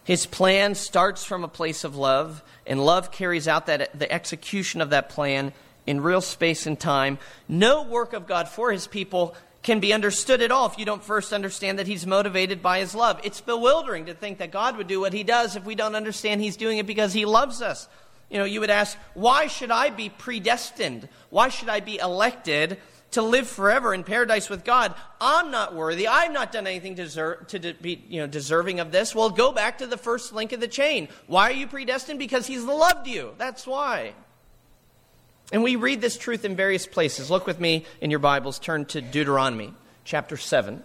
His 0.04 0.28
plan 0.28 0.76
starts 0.76 1.24
from 1.24 1.44
a 1.44 1.48
place 1.48 1.84
of 1.84 1.96
love, 1.96 2.44
and 2.68 2.86
love 2.86 3.12
carries 3.12 3.48
out 3.48 3.66
that, 3.66 3.98
the 3.98 4.12
execution 4.12 4.82
of 4.82 4.92
that 4.92 5.10
plan 5.10 5.52
in 5.88 6.02
real 6.02 6.22
space 6.22 6.68
and 6.68 6.80
time. 6.80 7.18
No 7.48 7.82
work 7.82 8.14
of 8.14 8.28
God 8.28 8.48
for 8.50 8.72
his 8.72 8.86
people 8.86 9.36
can 9.64 9.80
be 9.80 9.94
understood 9.94 10.44
at 10.44 10.52
all 10.52 10.68
if 10.68 10.78
you 10.78 10.86
don't 10.86 11.04
first 11.04 11.34
understand 11.34 11.80
that 11.80 11.88
he's 11.88 12.06
motivated 12.06 12.62
by 12.62 12.80
his 12.80 12.94
love. 12.94 13.20
It's 13.24 13.42
bewildering 13.42 14.06
to 14.06 14.14
think 14.14 14.38
that 14.38 14.52
God 14.52 14.78
would 14.78 14.88
do 14.88 15.00
what 15.00 15.14
he 15.14 15.24
does 15.24 15.56
if 15.56 15.66
we 15.66 15.74
don't 15.74 15.96
understand 15.96 16.42
he's 16.42 16.58
doing 16.58 16.78
it 16.78 16.86
because 16.86 17.14
he 17.14 17.26
loves 17.26 17.64
us. 17.64 17.88
You 18.32 18.38
know, 18.38 18.46
you 18.46 18.62
would 18.62 18.70
ask, 18.70 18.98
why 19.14 19.48
should 19.48 19.72
I 19.72 19.90
be 19.90 20.08
predestined? 20.08 21.10
Why 21.30 21.50
should 21.50 21.68
I 21.68 21.82
be 21.82 21.98
elected 21.98 22.78
to 23.12 23.22
live 23.22 23.46
forever 23.46 23.94
in 23.94 24.06
paradise 24.06 24.50
with 24.50 24.64
God? 24.64 24.96
I'm 25.20 25.52
not 25.52 25.76
worthy. 25.76 26.08
I've 26.08 26.32
not 26.32 26.54
done 26.54 26.66
anything 26.66 26.96
to, 26.96 27.04
deserve, 27.04 27.48
to 27.48 27.60
de- 27.60 27.74
be 27.74 28.02
you 28.08 28.22
know, 28.22 28.28
deserving 28.28 28.80
of 28.80 28.94
this. 28.94 29.14
Well, 29.14 29.30
go 29.32 29.52
back 29.52 29.80
to 29.80 29.88
the 29.88 29.98
first 29.98 30.32
link 30.32 30.54
of 30.54 30.62
the 30.62 30.70
chain. 30.70 31.10
Why 31.28 31.50
are 31.50 31.54
you 31.54 31.68
predestined? 31.68 32.20
Because 32.20 32.48
He's 32.48 32.64
loved 32.64 33.06
you. 33.06 33.34
That's 33.38 33.68
why. 33.68 34.14
And 35.52 35.62
we 35.62 35.76
read 35.76 36.00
this 36.00 36.18
truth 36.18 36.46
in 36.46 36.56
various 36.56 36.88
places. 36.88 37.30
Look 37.30 37.46
with 37.46 37.60
me 37.60 37.86
in 38.00 38.12
your 38.12 38.20
Bibles. 38.20 38.60
Turn 38.60 38.86
to 38.86 39.02
Deuteronomy 39.02 39.74
chapter 40.06 40.38
7. 40.38 40.82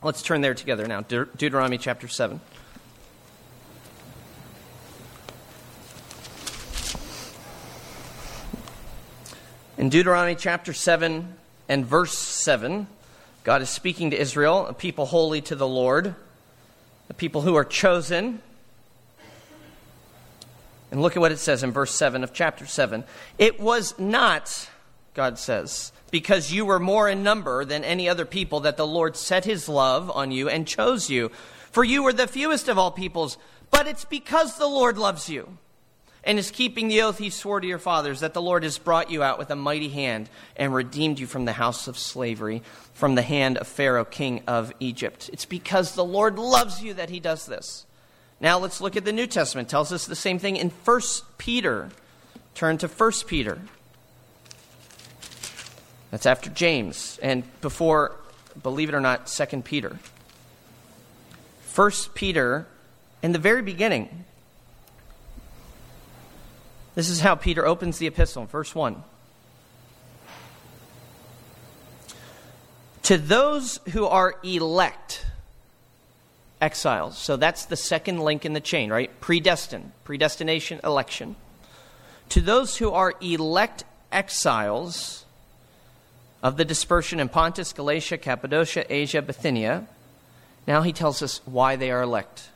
Let's 0.00 0.22
turn 0.22 0.42
there 0.42 0.54
together 0.54 0.86
now. 0.86 1.00
De- 1.00 1.24
Deuteronomy 1.24 1.78
chapter 1.78 2.06
7. 2.06 2.40
In 9.78 9.90
Deuteronomy 9.90 10.34
chapter 10.34 10.72
7 10.72 11.34
and 11.68 11.86
verse 11.86 12.18
7, 12.18 12.88
God 13.44 13.62
is 13.62 13.70
speaking 13.70 14.10
to 14.10 14.20
Israel, 14.20 14.66
a 14.66 14.74
people 14.74 15.06
holy 15.06 15.40
to 15.42 15.54
the 15.54 15.68
Lord, 15.68 16.16
a 17.08 17.14
people 17.14 17.42
who 17.42 17.54
are 17.54 17.64
chosen. 17.64 18.42
And 20.90 21.00
look 21.00 21.16
at 21.16 21.20
what 21.20 21.30
it 21.30 21.38
says 21.38 21.62
in 21.62 21.70
verse 21.70 21.94
7 21.94 22.24
of 22.24 22.32
chapter 22.32 22.66
7. 22.66 23.04
It 23.38 23.60
was 23.60 23.96
not, 24.00 24.68
God 25.14 25.38
says, 25.38 25.92
because 26.10 26.50
you 26.50 26.66
were 26.66 26.80
more 26.80 27.08
in 27.08 27.22
number 27.22 27.64
than 27.64 27.84
any 27.84 28.08
other 28.08 28.24
people 28.24 28.58
that 28.60 28.78
the 28.78 28.86
Lord 28.86 29.14
set 29.14 29.44
his 29.44 29.68
love 29.68 30.10
on 30.10 30.32
you 30.32 30.48
and 30.48 30.66
chose 30.66 31.08
you. 31.08 31.30
For 31.70 31.84
you 31.84 32.02
were 32.02 32.12
the 32.12 32.26
fewest 32.26 32.66
of 32.66 32.78
all 32.78 32.90
peoples, 32.90 33.38
but 33.70 33.86
it's 33.86 34.04
because 34.04 34.58
the 34.58 34.66
Lord 34.66 34.98
loves 34.98 35.28
you 35.28 35.56
and 36.28 36.38
is 36.38 36.50
keeping 36.50 36.88
the 36.88 37.00
oath 37.00 37.16
he 37.16 37.30
swore 37.30 37.58
to 37.58 37.66
your 37.66 37.78
fathers 37.78 38.20
that 38.20 38.34
the 38.34 38.42
Lord 38.42 38.62
has 38.62 38.76
brought 38.76 39.10
you 39.10 39.22
out 39.22 39.38
with 39.38 39.48
a 39.48 39.56
mighty 39.56 39.88
hand 39.88 40.28
and 40.56 40.74
redeemed 40.74 41.18
you 41.18 41.26
from 41.26 41.46
the 41.46 41.54
house 41.54 41.88
of 41.88 41.96
slavery, 41.96 42.62
from 42.92 43.14
the 43.14 43.22
hand 43.22 43.56
of 43.56 43.66
Pharaoh, 43.66 44.04
king 44.04 44.42
of 44.46 44.70
Egypt. 44.78 45.30
It's 45.32 45.46
because 45.46 45.94
the 45.94 46.04
Lord 46.04 46.38
loves 46.38 46.82
you 46.82 46.92
that 46.92 47.08
he 47.08 47.18
does 47.18 47.46
this. 47.46 47.86
Now 48.40 48.58
let's 48.58 48.82
look 48.82 48.94
at 48.94 49.06
the 49.06 49.12
New 49.12 49.26
Testament. 49.26 49.68
It 49.68 49.70
tells 49.70 49.90
us 49.90 50.04
the 50.04 50.14
same 50.14 50.38
thing 50.38 50.56
in 50.56 50.68
1 50.68 51.00
Peter. 51.38 51.88
Turn 52.54 52.76
to 52.76 52.88
1 52.88 53.12
Peter. 53.26 53.58
That's 56.10 56.26
after 56.26 56.50
James 56.50 57.18
and 57.22 57.42
before, 57.62 58.14
believe 58.62 58.90
it 58.90 58.94
or 58.94 59.00
not, 59.00 59.28
2 59.28 59.62
Peter. 59.62 59.98
1 61.74 61.90
Peter, 62.12 62.66
in 63.22 63.32
the 63.32 63.38
very 63.38 63.62
beginning, 63.62 64.26
this 66.98 67.10
is 67.10 67.20
how 67.20 67.36
Peter 67.36 67.64
opens 67.64 67.98
the 67.98 68.08
epistle, 68.08 68.44
verse 68.46 68.74
1. 68.74 69.04
To 73.04 73.16
those 73.16 73.78
who 73.90 74.04
are 74.04 74.34
elect, 74.42 75.24
exiles. 76.60 77.16
So 77.16 77.36
that's 77.36 77.66
the 77.66 77.76
second 77.76 78.18
link 78.18 78.44
in 78.44 78.52
the 78.52 78.60
chain, 78.60 78.90
right? 78.90 79.12
Predestined, 79.20 79.92
predestination, 80.02 80.80
election. 80.82 81.36
To 82.30 82.40
those 82.40 82.78
who 82.78 82.90
are 82.90 83.14
elect 83.20 83.84
exiles 84.10 85.24
of 86.42 86.56
the 86.56 86.64
dispersion 86.64 87.20
in 87.20 87.28
Pontus, 87.28 87.72
Galatia, 87.72 88.18
Cappadocia, 88.18 88.92
Asia, 88.92 89.22
Bithynia, 89.22 89.86
now 90.66 90.82
he 90.82 90.92
tells 90.92 91.22
us 91.22 91.42
why 91.44 91.76
they 91.76 91.92
are 91.92 92.02
elect 92.02 92.48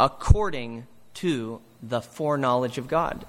according 0.00 0.88
to 1.14 1.60
the 1.80 2.00
foreknowledge 2.00 2.76
of 2.76 2.88
God. 2.88 3.24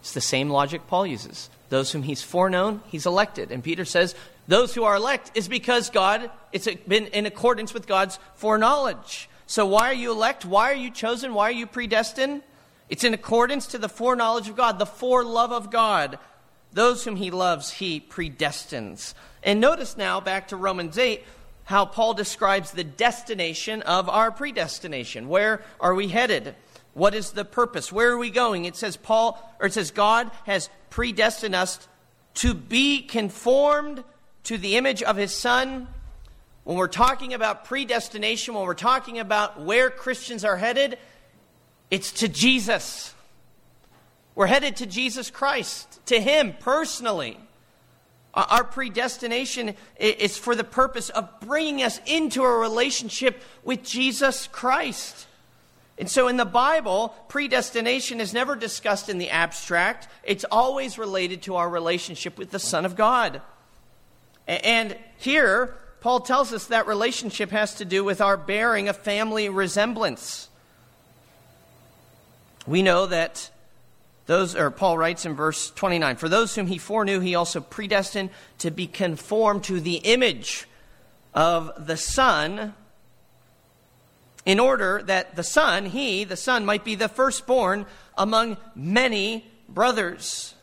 It's 0.00 0.12
the 0.12 0.20
same 0.20 0.50
logic 0.50 0.86
Paul 0.86 1.06
uses. 1.06 1.48
Those 1.68 1.92
whom 1.92 2.02
he's 2.02 2.22
foreknown, 2.22 2.82
he's 2.88 3.06
elected. 3.06 3.52
And 3.52 3.62
Peter 3.62 3.84
says, 3.84 4.14
those 4.48 4.74
who 4.74 4.82
are 4.82 4.96
elect 4.96 5.30
is 5.34 5.46
because 5.46 5.90
God, 5.90 6.30
it's 6.50 6.66
been 6.66 7.06
in 7.06 7.26
accordance 7.26 7.72
with 7.72 7.86
God's 7.86 8.18
foreknowledge. 8.34 9.28
So 9.46 9.66
why 9.66 9.90
are 9.90 9.94
you 9.94 10.10
elect? 10.10 10.44
Why 10.44 10.72
are 10.72 10.76
you 10.76 10.90
chosen? 10.90 11.34
Why 11.34 11.44
are 11.44 11.52
you 11.52 11.66
predestined? 11.66 12.42
It's 12.88 13.04
in 13.04 13.14
accordance 13.14 13.68
to 13.68 13.78
the 13.78 13.88
foreknowledge 13.88 14.48
of 14.48 14.56
God, 14.56 14.80
the 14.80 14.86
forelove 14.86 15.52
of 15.52 15.70
God. 15.70 16.18
Those 16.72 17.04
whom 17.04 17.16
he 17.16 17.30
loves, 17.30 17.70
he 17.70 18.00
predestines. 18.00 19.14
And 19.42 19.60
notice 19.60 19.96
now, 19.96 20.20
back 20.20 20.48
to 20.48 20.56
Romans 20.56 20.98
8, 20.98 21.24
how 21.64 21.84
Paul 21.84 22.14
describes 22.14 22.72
the 22.72 22.82
destination 22.82 23.82
of 23.82 24.08
our 24.08 24.32
predestination. 24.32 25.28
Where 25.28 25.62
are 25.78 25.94
we 25.94 26.08
headed? 26.08 26.56
What 26.94 27.14
is 27.14 27.32
the 27.32 27.44
purpose? 27.44 27.92
Where 27.92 28.10
are 28.10 28.18
we 28.18 28.30
going? 28.30 28.64
It 28.64 28.76
says 28.76 28.96
Paul 28.96 29.40
or 29.60 29.66
it 29.66 29.72
says 29.72 29.90
God 29.90 30.30
has 30.44 30.68
predestined 30.90 31.54
us 31.54 31.88
to 32.34 32.54
be 32.54 33.02
conformed 33.02 34.02
to 34.44 34.58
the 34.58 34.76
image 34.76 35.02
of 35.02 35.16
his 35.16 35.34
son. 35.34 35.86
When 36.64 36.76
we're 36.76 36.88
talking 36.88 37.34
about 37.34 37.64
predestination, 37.64 38.54
when 38.54 38.64
we're 38.64 38.74
talking 38.74 39.18
about 39.18 39.60
where 39.60 39.90
Christians 39.90 40.44
are 40.44 40.56
headed, 40.56 40.98
it's 41.90 42.12
to 42.12 42.28
Jesus. 42.28 43.14
We're 44.34 44.46
headed 44.46 44.76
to 44.76 44.86
Jesus 44.86 45.30
Christ, 45.30 46.04
to 46.06 46.20
him 46.20 46.54
personally. 46.60 47.38
Our 48.32 48.62
predestination 48.62 49.74
is 49.98 50.38
for 50.38 50.54
the 50.54 50.64
purpose 50.64 51.08
of 51.08 51.28
bringing 51.40 51.82
us 51.82 52.00
into 52.06 52.44
a 52.44 52.58
relationship 52.58 53.42
with 53.64 53.82
Jesus 53.82 54.46
Christ. 54.46 55.26
And 56.00 56.08
so 56.10 56.28
in 56.28 56.38
the 56.38 56.46
Bible, 56.46 57.14
predestination 57.28 58.22
is 58.22 58.32
never 58.32 58.56
discussed 58.56 59.10
in 59.10 59.18
the 59.18 59.28
abstract. 59.28 60.08
It's 60.24 60.46
always 60.50 60.96
related 60.96 61.42
to 61.42 61.56
our 61.56 61.68
relationship 61.68 62.38
with 62.38 62.50
the 62.50 62.58
Son 62.58 62.86
of 62.86 62.96
God. 62.96 63.42
And 64.48 64.96
here, 65.18 65.76
Paul 66.00 66.20
tells 66.20 66.54
us 66.54 66.68
that 66.68 66.86
relationship 66.86 67.50
has 67.50 67.74
to 67.74 67.84
do 67.84 68.02
with 68.02 68.22
our 68.22 68.38
bearing 68.38 68.88
a 68.88 68.94
family 68.94 69.50
resemblance. 69.50 70.48
We 72.66 72.80
know 72.80 73.04
that 73.04 73.50
those, 74.24 74.56
or 74.56 74.70
Paul 74.70 74.96
writes 74.96 75.26
in 75.26 75.34
verse 75.34 75.70
29, 75.70 76.16
for 76.16 76.30
those 76.30 76.54
whom 76.54 76.66
he 76.66 76.78
foreknew, 76.78 77.20
he 77.20 77.34
also 77.34 77.60
predestined 77.60 78.30
to 78.60 78.70
be 78.70 78.86
conformed 78.86 79.64
to 79.64 79.80
the 79.80 79.96
image 79.96 80.66
of 81.34 81.86
the 81.86 81.98
Son 81.98 82.74
in 84.46 84.58
order 84.58 85.02
that 85.06 85.36
the 85.36 85.42
son, 85.42 85.86
he, 85.86 86.24
the 86.24 86.36
son, 86.36 86.64
might 86.64 86.84
be 86.84 86.94
the 86.94 87.08
firstborn 87.08 87.86
among 88.16 88.56
many 88.74 89.44
brothers. 89.68 90.54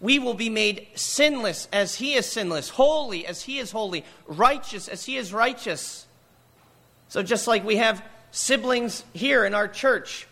We 0.00 0.18
will 0.18 0.34
be 0.34 0.50
made 0.50 0.86
sinless 0.94 1.68
as 1.72 1.96
he 1.96 2.14
is 2.14 2.26
sinless, 2.26 2.70
holy 2.70 3.26
as 3.26 3.42
he 3.42 3.58
is 3.58 3.70
holy, 3.70 4.04
righteous 4.26 4.88
as 4.88 5.04
he 5.04 5.16
is 5.16 5.32
righteous. 5.32 6.06
So, 7.08 7.22
just 7.22 7.46
like 7.46 7.64
we 7.64 7.76
have 7.76 8.02
siblings 8.30 9.04
here 9.12 9.44
in 9.44 9.54
our 9.54 9.68
church, 9.68 10.26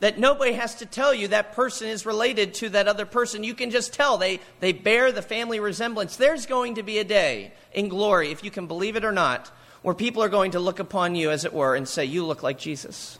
that 0.00 0.18
nobody 0.18 0.52
has 0.52 0.76
to 0.76 0.86
tell 0.86 1.12
you 1.12 1.28
that 1.28 1.54
person 1.54 1.88
is 1.88 2.06
related 2.06 2.54
to 2.54 2.68
that 2.70 2.86
other 2.86 3.06
person. 3.06 3.42
You 3.42 3.54
can 3.54 3.70
just 3.70 3.92
tell 3.92 4.18
they, 4.18 4.40
they 4.60 4.72
bear 4.72 5.10
the 5.10 5.22
family 5.22 5.58
resemblance. 5.58 6.16
There's 6.16 6.46
going 6.46 6.76
to 6.76 6.82
be 6.82 6.98
a 6.98 7.04
day 7.04 7.52
in 7.72 7.88
glory, 7.88 8.30
if 8.30 8.44
you 8.44 8.50
can 8.50 8.66
believe 8.66 8.96
it 8.96 9.04
or 9.04 9.12
not, 9.12 9.50
where 9.82 9.94
people 9.94 10.22
are 10.22 10.28
going 10.28 10.52
to 10.52 10.60
look 10.60 10.78
upon 10.78 11.14
you, 11.14 11.30
as 11.30 11.44
it 11.44 11.52
were, 11.52 11.74
and 11.74 11.88
say, 11.88 12.04
You 12.04 12.24
look 12.24 12.42
like 12.42 12.58
Jesus. 12.58 13.18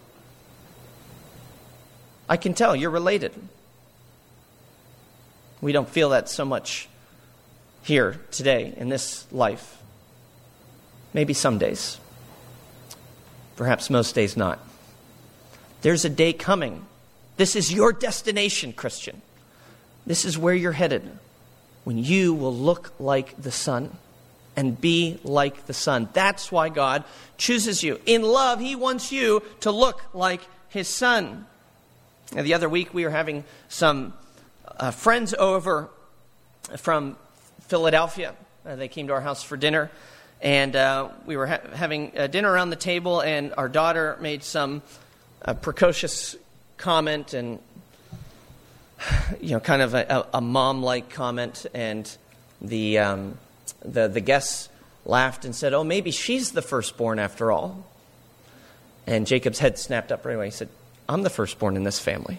I 2.28 2.36
can 2.36 2.54
tell 2.54 2.76
you're 2.76 2.90
related. 2.90 3.32
We 5.60 5.72
don't 5.72 5.88
feel 5.88 6.10
that 6.10 6.28
so 6.28 6.44
much 6.44 6.88
here 7.82 8.20
today 8.30 8.74
in 8.76 8.88
this 8.90 9.26
life. 9.32 9.78
Maybe 11.14 11.32
some 11.32 11.58
days. 11.58 11.98
Perhaps 13.56 13.90
most 13.90 14.14
days 14.14 14.36
not. 14.36 14.60
There's 15.80 16.04
a 16.04 16.10
day 16.10 16.32
coming. 16.32 16.84
This 17.38 17.56
is 17.56 17.72
your 17.72 17.92
destination, 17.92 18.72
Christian. 18.72 19.22
This 20.06 20.24
is 20.24 20.38
where 20.38 20.54
you're 20.54 20.72
headed 20.72 21.10
when 21.84 21.98
you 21.98 22.34
will 22.34 22.54
look 22.54 22.92
like 23.00 23.40
the 23.40 23.50
Son 23.50 23.96
and 24.58 24.80
be 24.80 25.20
like 25.22 25.66
the 25.66 25.72
Son. 25.72 26.08
That's 26.14 26.50
why 26.50 26.68
God 26.68 27.04
chooses 27.36 27.84
you. 27.84 28.00
In 28.06 28.22
love, 28.22 28.58
He 28.58 28.74
wants 28.74 29.12
you 29.12 29.40
to 29.60 29.70
look 29.70 30.02
like 30.12 30.40
His 30.68 30.88
Son. 30.88 31.46
Now, 32.32 32.42
the 32.42 32.54
other 32.54 32.68
week, 32.68 32.92
we 32.92 33.04
were 33.04 33.10
having 33.10 33.44
some 33.68 34.14
uh, 34.66 34.90
friends 34.90 35.32
over 35.32 35.88
from 36.76 37.16
Philadelphia. 37.68 38.34
Uh, 38.66 38.74
they 38.74 38.88
came 38.88 39.06
to 39.06 39.12
our 39.12 39.20
house 39.20 39.44
for 39.44 39.56
dinner, 39.56 39.92
and 40.42 40.74
uh, 40.74 41.10
we 41.24 41.36
were 41.36 41.46
ha- 41.46 41.60
having 41.72 42.10
dinner 42.32 42.50
around 42.50 42.70
the 42.70 42.76
table, 42.76 43.20
and 43.20 43.54
our 43.56 43.68
daughter 43.68 44.18
made 44.20 44.42
some 44.42 44.82
uh, 45.44 45.54
precocious 45.54 46.34
comment 46.78 47.32
and 47.32 47.60
you 49.40 49.50
know, 49.50 49.60
kind 49.60 49.82
of 49.82 49.94
a, 49.94 50.26
a 50.34 50.40
mom-like 50.40 51.10
comment, 51.10 51.64
and 51.74 52.10
the 52.60 52.98
um, 52.98 53.38
the, 53.84 54.08
the 54.08 54.20
guests 54.20 54.68
laughed 55.04 55.44
and 55.44 55.54
said, 55.54 55.72
Oh, 55.72 55.84
maybe 55.84 56.10
she's 56.10 56.52
the 56.52 56.62
firstborn 56.62 57.18
after 57.18 57.50
all. 57.50 57.86
And 59.06 59.26
Jacob's 59.26 59.58
head 59.58 59.78
snapped 59.78 60.12
up 60.12 60.24
right 60.24 60.34
away. 60.34 60.46
He 60.46 60.50
said, 60.50 60.68
I'm 61.08 61.22
the 61.22 61.30
firstborn 61.30 61.76
in 61.76 61.84
this 61.84 61.98
family. 61.98 62.38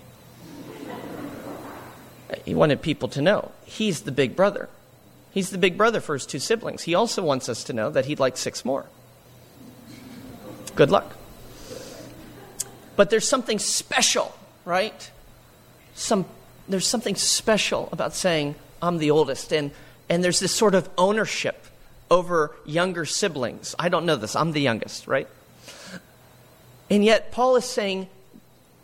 he 2.45 2.53
wanted 2.53 2.81
people 2.81 3.09
to 3.09 3.21
know 3.21 3.51
he's 3.65 4.01
the 4.01 4.11
big 4.11 4.35
brother. 4.35 4.69
He's 5.31 5.49
the 5.49 5.57
big 5.57 5.77
brother 5.77 5.99
for 5.99 6.13
his 6.13 6.25
two 6.25 6.39
siblings. 6.39 6.83
He 6.83 6.95
also 6.95 7.23
wants 7.23 7.49
us 7.49 7.63
to 7.65 7.73
know 7.73 7.89
that 7.91 8.05
he'd 8.05 8.19
like 8.19 8.37
six 8.37 8.65
more. 8.65 8.85
Good 10.75 10.91
luck. 10.91 11.15
But 12.95 13.09
there's 13.09 13.27
something 13.27 13.59
special, 13.59 14.35
right? 14.65 15.11
Some, 15.95 16.25
there's 16.67 16.87
something 16.87 17.15
special 17.15 17.89
about 17.91 18.13
saying, 18.13 18.55
I'm 18.81 18.97
the 18.97 19.11
oldest. 19.11 19.51
And 19.53 19.71
and 20.09 20.23
there's 20.23 20.39
this 20.39 20.53
sort 20.53 20.75
of 20.75 20.89
ownership 20.97 21.65
over 22.11 22.55
younger 22.65 23.05
siblings. 23.05 23.75
I 23.77 23.89
don't 23.89 24.05
know 24.05 24.15
this, 24.15 24.35
I'm 24.35 24.51
the 24.51 24.61
youngest, 24.61 25.07
right? 25.07 25.27
And 26.89 27.05
yet, 27.05 27.31
Paul 27.31 27.55
is 27.55 27.65
saying 27.65 28.09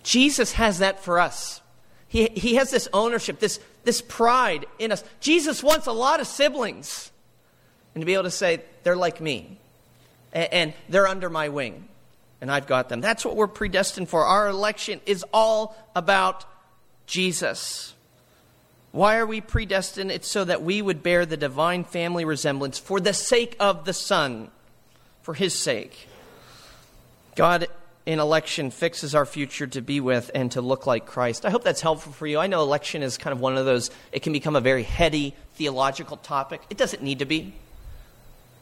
Jesus 0.04 0.54
has 0.54 0.80
that 0.80 1.04
for 1.04 1.20
us. 1.20 1.60
He, 2.08 2.28
he 2.28 2.56
has 2.56 2.70
this 2.70 2.88
ownership, 2.94 3.40
this, 3.40 3.60
this 3.84 4.02
pride 4.02 4.68
in 4.78 4.92
us. 4.92 5.04
Jesus 5.20 5.64
wants 5.64 5.88
a 5.88 5.92
lot 5.92 6.20
of 6.20 6.28
siblings. 6.28 7.12
And 7.96 8.02
to 8.02 8.06
be 8.06 8.14
able 8.14 8.26
to 8.26 8.32
say, 8.32 8.62
they're 8.84 8.96
like 8.96 9.20
me, 9.20 9.58
and, 10.32 10.54
and 10.54 10.74
they're 10.88 11.08
under 11.08 11.30
my 11.30 11.50
wing, 11.50 11.88
and 12.42 12.52
I've 12.52 12.68
got 12.68 12.90
them. 12.90 13.02
That's 13.02 13.26
what 13.26 13.36
we're 13.36 13.48
predestined 13.48 14.08
for. 14.08 14.24
Our 14.24 14.50
election 14.50 15.02
is 15.08 15.26
all 15.34 15.76
about 15.96 16.46
Jesus. 17.08 17.95
Why 18.96 19.18
are 19.18 19.26
we 19.26 19.42
predestined? 19.42 20.10
It's 20.10 20.32
so 20.32 20.46
that 20.46 20.64
we 20.64 20.82
would 20.82 21.04
bear 21.04 21.26
the 21.26 21.36
divine 21.36 21.84
family 21.84 22.24
resemblance 22.24 22.80
for 22.80 23.02
the 23.02 23.12
sake 23.12 23.58
of 23.60 23.84
the 23.84 23.92
Son, 23.92 24.50
for 25.22 25.34
His 25.34 25.54
sake. 25.54 26.08
God 27.36 27.68
in 28.06 28.22
election 28.22 28.72
fixes 28.72 29.14
our 29.14 29.26
future 29.26 29.68
to 29.68 29.82
be 29.82 30.00
with 30.00 30.32
and 30.34 30.50
to 30.54 30.62
look 30.62 30.88
like 30.88 31.06
Christ. 31.06 31.46
I 31.46 31.50
hope 31.50 31.66
that's 31.66 31.82
helpful 31.82 32.14
for 32.14 32.26
you. 32.26 32.40
I 32.40 32.48
know 32.48 32.62
election 32.62 33.04
is 33.04 33.18
kind 33.18 33.34
of 33.34 33.42
one 33.42 33.58
of 33.58 33.66
those, 33.66 33.92
it 34.14 34.22
can 34.22 34.32
become 34.32 34.56
a 34.56 34.62
very 34.62 34.84
heady 34.84 35.36
theological 35.56 36.16
topic. 36.16 36.62
It 36.70 36.78
doesn't 36.78 37.04
need 37.04 37.20
to 37.20 37.26
be. 37.26 37.54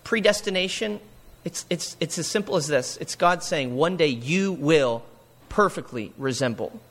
Predestination, 0.03 0.99
it's, 1.45 1.63
it's, 1.69 1.95
it's 1.99 2.17
as 2.17 2.25
simple 2.25 2.55
as 2.55 2.67
this 2.67 2.97
it's 2.97 3.13
God 3.13 3.43
saying, 3.43 3.75
one 3.75 3.97
day 3.97 4.07
you 4.07 4.53
will 4.53 5.03
perfectly 5.49 6.11
resemble 6.17 6.81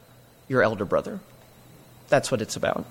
your 0.47 0.63
elder 0.63 0.85
brother. 0.85 1.19
That's 2.09 2.31
what 2.31 2.41
it's 2.41 2.55
about. 2.55 2.87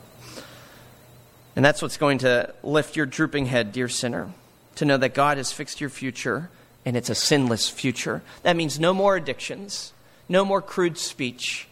And 1.55 1.65
that's 1.65 1.81
what's 1.81 1.97
going 1.97 2.19
to 2.19 2.53
lift 2.63 2.95
your 2.95 3.05
drooping 3.05 3.47
head, 3.47 3.71
dear 3.71 3.89
sinner, 3.89 4.31
to 4.75 4.85
know 4.85 4.97
that 4.97 5.13
God 5.13 5.37
has 5.37 5.51
fixed 5.51 5.81
your 5.81 5.89
future 5.89 6.49
and 6.85 6.97
it's 6.97 7.09
a 7.09 7.15
sinless 7.15 7.69
future. 7.69 8.21
That 8.43 8.55
means 8.55 8.79
no 8.79 8.93
more 8.93 9.15
addictions, 9.15 9.93
no 10.27 10.43
more 10.43 10.61
crude 10.61 10.97
speech, 10.97 11.67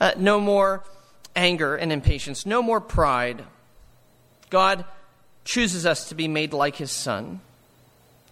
uh, 0.00 0.12
no 0.16 0.40
more 0.40 0.84
anger 1.34 1.76
and 1.76 1.92
impatience, 1.92 2.44
no 2.44 2.62
more 2.62 2.80
pride. 2.80 3.44
God 4.50 4.84
chooses 5.44 5.86
us 5.86 6.08
to 6.08 6.14
be 6.14 6.28
made 6.28 6.52
like 6.52 6.76
his 6.76 6.90
Son, 6.90 7.40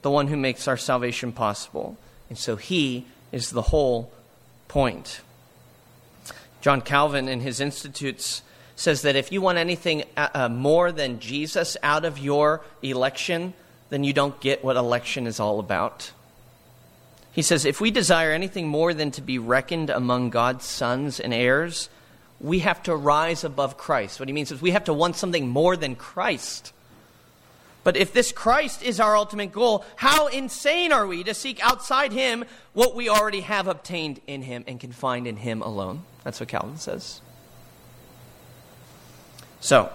the 0.03 0.11
one 0.11 0.27
who 0.29 0.37
makes 0.37 0.69
our 0.69 0.77
salvation 0.77 1.33
possible. 1.33 1.97
And 2.29 2.37
so 2.37 2.57
he 2.57 3.07
is 3.33 3.51
the 3.51 3.63
whole 3.63 4.13
point. 4.67 5.21
John 6.61 6.81
Calvin, 6.83 7.29
in 7.29 7.41
his 7.41 7.61
Institutes, 7.61 8.43
says 8.79 9.03
that 9.03 9.17
if 9.17 9.33
you 9.33 9.41
want 9.41 9.59
anything 9.59 10.05
uh, 10.17 10.29
uh, 10.33 10.49
more 10.49 10.93
than 10.93 11.19
Jesus 11.19 11.77
out 11.83 12.05
of 12.05 12.17
your 12.17 12.65
election, 12.81 13.53
then 13.91 14.05
you 14.05 14.13
don't 14.13 14.39
get 14.41 14.65
what 14.65 14.77
election 14.77 15.27
is 15.27 15.41
all 15.41 15.59
about. 15.59 16.13
He 17.33 17.43
says, 17.43 17.65
if 17.65 17.81
we 17.81 17.91
desire 17.91 18.31
anything 18.31 18.69
more 18.69 18.95
than 18.95 19.11
to 19.13 19.21
be 19.21 19.39
reckoned 19.39 19.91
among 19.91 20.31
God's 20.31 20.65
sons 20.65 21.19
and 21.19 21.35
heirs, 21.35 21.89
we 22.41 22.61
have 22.61 22.81
to 22.85 22.95
rise 22.95 23.43
above 23.43 23.77
Christ. 23.77 24.21
What 24.21 24.29
he 24.29 24.33
means 24.33 24.53
is 24.53 24.63
we 24.63 24.71
have 24.71 24.85
to 24.85 24.95
want 24.95 25.17
something 25.17 25.49
more 25.49 25.77
than 25.77 25.97
Christ. 25.97 26.73
But 27.83 27.97
if 27.97 28.13
this 28.13 28.31
Christ 28.31 28.85
is 28.85 29.01
our 29.01 29.17
ultimate 29.17 29.51
goal, 29.51 29.85
how 29.97 30.29
insane 30.29 30.93
are 30.93 31.07
we 31.07 31.25
to 31.25 31.35
seek 31.35 31.59
outside 31.65 32.13
him 32.13 32.45
what 32.75 32.95
we 32.95 33.09
already 33.09 33.41
have 33.41 33.67
obtained 33.67 34.21
in 34.29 34.43
him 34.43 34.63
and 34.69 34.79
can 34.79 34.93
find 34.93 35.27
in 35.27 35.37
him 35.37 35.63
alone? 35.63 36.03
That's 36.23 36.39
what 36.39 36.49
Calvin 36.49 36.77
says. 36.77 37.23
So, 39.61 39.93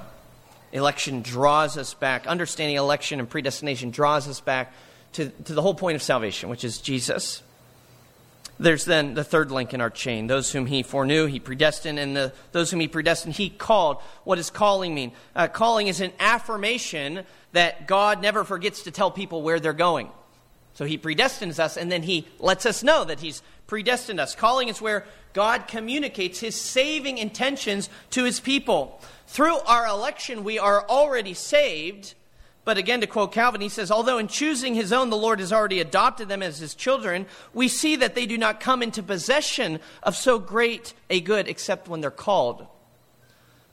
election 0.71 1.21
draws 1.21 1.77
us 1.77 1.93
back. 1.93 2.27
Understanding 2.27 2.77
election 2.77 3.19
and 3.19 3.29
predestination 3.29 3.91
draws 3.91 4.27
us 4.27 4.41
back 4.41 4.73
to, 5.13 5.29
to 5.29 5.53
the 5.53 5.61
whole 5.61 5.75
point 5.75 5.95
of 5.95 6.01
salvation, 6.01 6.49
which 6.49 6.63
is 6.63 6.79
Jesus. 6.79 7.43
There's 8.59 8.85
then 8.85 9.13
the 9.13 9.23
third 9.23 9.51
link 9.51 9.73
in 9.73 9.81
our 9.81 9.89
chain. 9.89 10.27
Those 10.27 10.51
whom 10.51 10.65
he 10.65 10.83
foreknew, 10.83 11.25
he 11.25 11.39
predestined, 11.39 11.97
and 11.99 12.15
the, 12.15 12.33
those 12.51 12.71
whom 12.71 12.79
he 12.79 12.87
predestined, 12.87 13.35
he 13.35 13.49
called. 13.49 13.97
What 14.23 14.35
does 14.35 14.49
calling 14.49 14.93
mean? 14.93 15.11
Uh, 15.35 15.47
calling 15.47 15.87
is 15.87 16.01
an 16.01 16.11
affirmation 16.19 17.25
that 17.53 17.87
God 17.87 18.21
never 18.21 18.43
forgets 18.43 18.83
to 18.83 18.91
tell 18.91 19.11
people 19.11 19.41
where 19.41 19.59
they're 19.59 19.73
going. 19.73 20.09
So 20.75 20.85
he 20.85 20.97
predestines 20.97 21.59
us, 21.59 21.77
and 21.77 21.91
then 21.91 22.03
he 22.03 22.27
lets 22.39 22.65
us 22.65 22.83
know 22.83 23.03
that 23.05 23.19
he's 23.19 23.43
predestined 23.67 24.19
us. 24.19 24.35
Calling 24.35 24.69
is 24.69 24.81
where 24.81 25.05
God 25.33 25.67
communicates 25.67 26.39
his 26.39 26.59
saving 26.59 27.17
intentions 27.17 27.89
to 28.11 28.23
his 28.23 28.39
people. 28.39 28.99
Through 29.33 29.57
our 29.61 29.87
election, 29.87 30.43
we 30.43 30.59
are 30.59 30.87
already 30.87 31.33
saved. 31.33 32.13
But 32.65 32.77
again, 32.77 33.01
to 33.01 33.07
quote 33.07 33.31
Calvin, 33.31 33.61
he 33.61 33.69
says, 33.69 33.89
Although 33.89 34.19
in 34.19 34.27
choosing 34.27 34.75
his 34.75 34.93
own, 34.93 35.09
the 35.09 35.17
Lord 35.17 35.39
has 35.39 35.51
already 35.51 35.79
adopted 35.79 36.29
them 36.29 36.43
as 36.43 36.59
his 36.59 36.75
children, 36.75 37.25
we 37.51 37.67
see 37.67 37.95
that 37.95 38.13
they 38.13 38.27
do 38.27 38.37
not 38.37 38.59
come 38.59 38.83
into 38.83 39.01
possession 39.01 39.79
of 40.03 40.15
so 40.15 40.37
great 40.37 40.93
a 41.09 41.19
good 41.19 41.47
except 41.47 41.87
when 41.87 41.99
they're 41.99 42.11
called. 42.11 42.67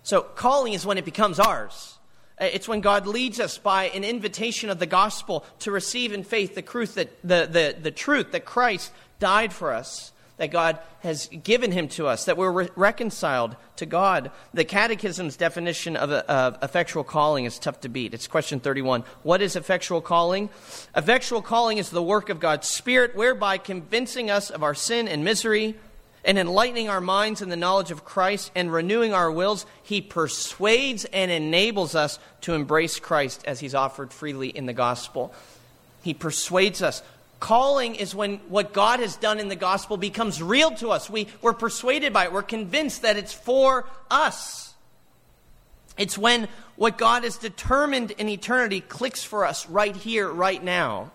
So, 0.02 0.22
calling 0.22 0.72
is 0.72 0.86
when 0.86 0.96
it 0.96 1.04
becomes 1.04 1.38
ours. 1.38 1.98
Uh, 2.40 2.46
it's 2.50 2.66
when 2.66 2.80
God 2.80 3.06
leads 3.06 3.38
us 3.38 3.58
by 3.58 3.90
an 3.90 4.02
invitation 4.02 4.70
of 4.70 4.78
the 4.78 4.86
gospel 4.86 5.44
to 5.58 5.70
receive 5.70 6.14
in 6.14 6.24
faith 6.24 6.54
the 6.54 6.62
truth 6.62 6.94
that, 6.94 7.10
the, 7.20 7.46
the, 7.46 7.76
the 7.78 7.90
truth 7.90 8.32
that 8.32 8.46
Christ 8.46 8.90
died 9.18 9.52
for 9.52 9.74
us 9.74 10.10
that 10.40 10.50
God 10.50 10.78
has 11.00 11.26
given 11.26 11.70
him 11.70 11.86
to 11.88 12.06
us, 12.06 12.24
that 12.24 12.38
we're 12.38 12.50
re- 12.50 12.68
reconciled 12.74 13.56
to 13.76 13.84
God. 13.84 14.30
The 14.54 14.64
Catechism's 14.64 15.36
definition 15.36 15.96
of, 15.96 16.10
of 16.10 16.56
effectual 16.62 17.04
calling 17.04 17.44
is 17.44 17.58
tough 17.58 17.80
to 17.82 17.90
beat. 17.90 18.14
It's 18.14 18.26
question 18.26 18.58
31. 18.58 19.04
What 19.22 19.42
is 19.42 19.54
effectual 19.54 20.00
calling? 20.00 20.48
Effectual 20.96 21.42
calling 21.42 21.76
is 21.76 21.90
the 21.90 22.02
work 22.02 22.30
of 22.30 22.40
God's 22.40 22.66
Spirit, 22.66 23.14
whereby 23.14 23.58
convincing 23.58 24.30
us 24.30 24.48
of 24.48 24.62
our 24.62 24.72
sin 24.72 25.08
and 25.08 25.22
misery 25.24 25.74
and 26.24 26.38
enlightening 26.38 26.88
our 26.88 27.02
minds 27.02 27.42
in 27.42 27.50
the 27.50 27.56
knowledge 27.56 27.90
of 27.90 28.06
Christ 28.06 28.50
and 28.54 28.72
renewing 28.72 29.12
our 29.12 29.30
wills, 29.30 29.66
he 29.82 30.00
persuades 30.00 31.04
and 31.04 31.30
enables 31.30 31.94
us 31.94 32.18
to 32.40 32.54
embrace 32.54 32.98
Christ 32.98 33.44
as 33.44 33.60
he's 33.60 33.74
offered 33.74 34.10
freely 34.10 34.48
in 34.48 34.64
the 34.64 34.72
gospel. 34.72 35.34
He 36.00 36.14
persuades 36.14 36.80
us. 36.80 37.02
Calling 37.40 37.94
is 37.94 38.14
when 38.14 38.36
what 38.48 38.74
God 38.74 39.00
has 39.00 39.16
done 39.16 39.40
in 39.40 39.48
the 39.48 39.56
gospel 39.56 39.96
becomes 39.96 40.42
real 40.42 40.72
to 40.72 40.90
us. 40.90 41.08
We, 41.08 41.26
we're 41.40 41.54
persuaded 41.54 42.12
by 42.12 42.24
it. 42.26 42.32
We're 42.32 42.42
convinced 42.42 43.02
that 43.02 43.16
it's 43.16 43.32
for 43.32 43.88
us. 44.10 44.74
It's 45.96 46.18
when 46.18 46.48
what 46.76 46.98
God 46.98 47.24
has 47.24 47.38
determined 47.38 48.10
in 48.12 48.28
eternity 48.28 48.80
clicks 48.80 49.24
for 49.24 49.46
us 49.46 49.68
right 49.68 49.96
here, 49.96 50.28
right 50.28 50.62
now. 50.62 51.12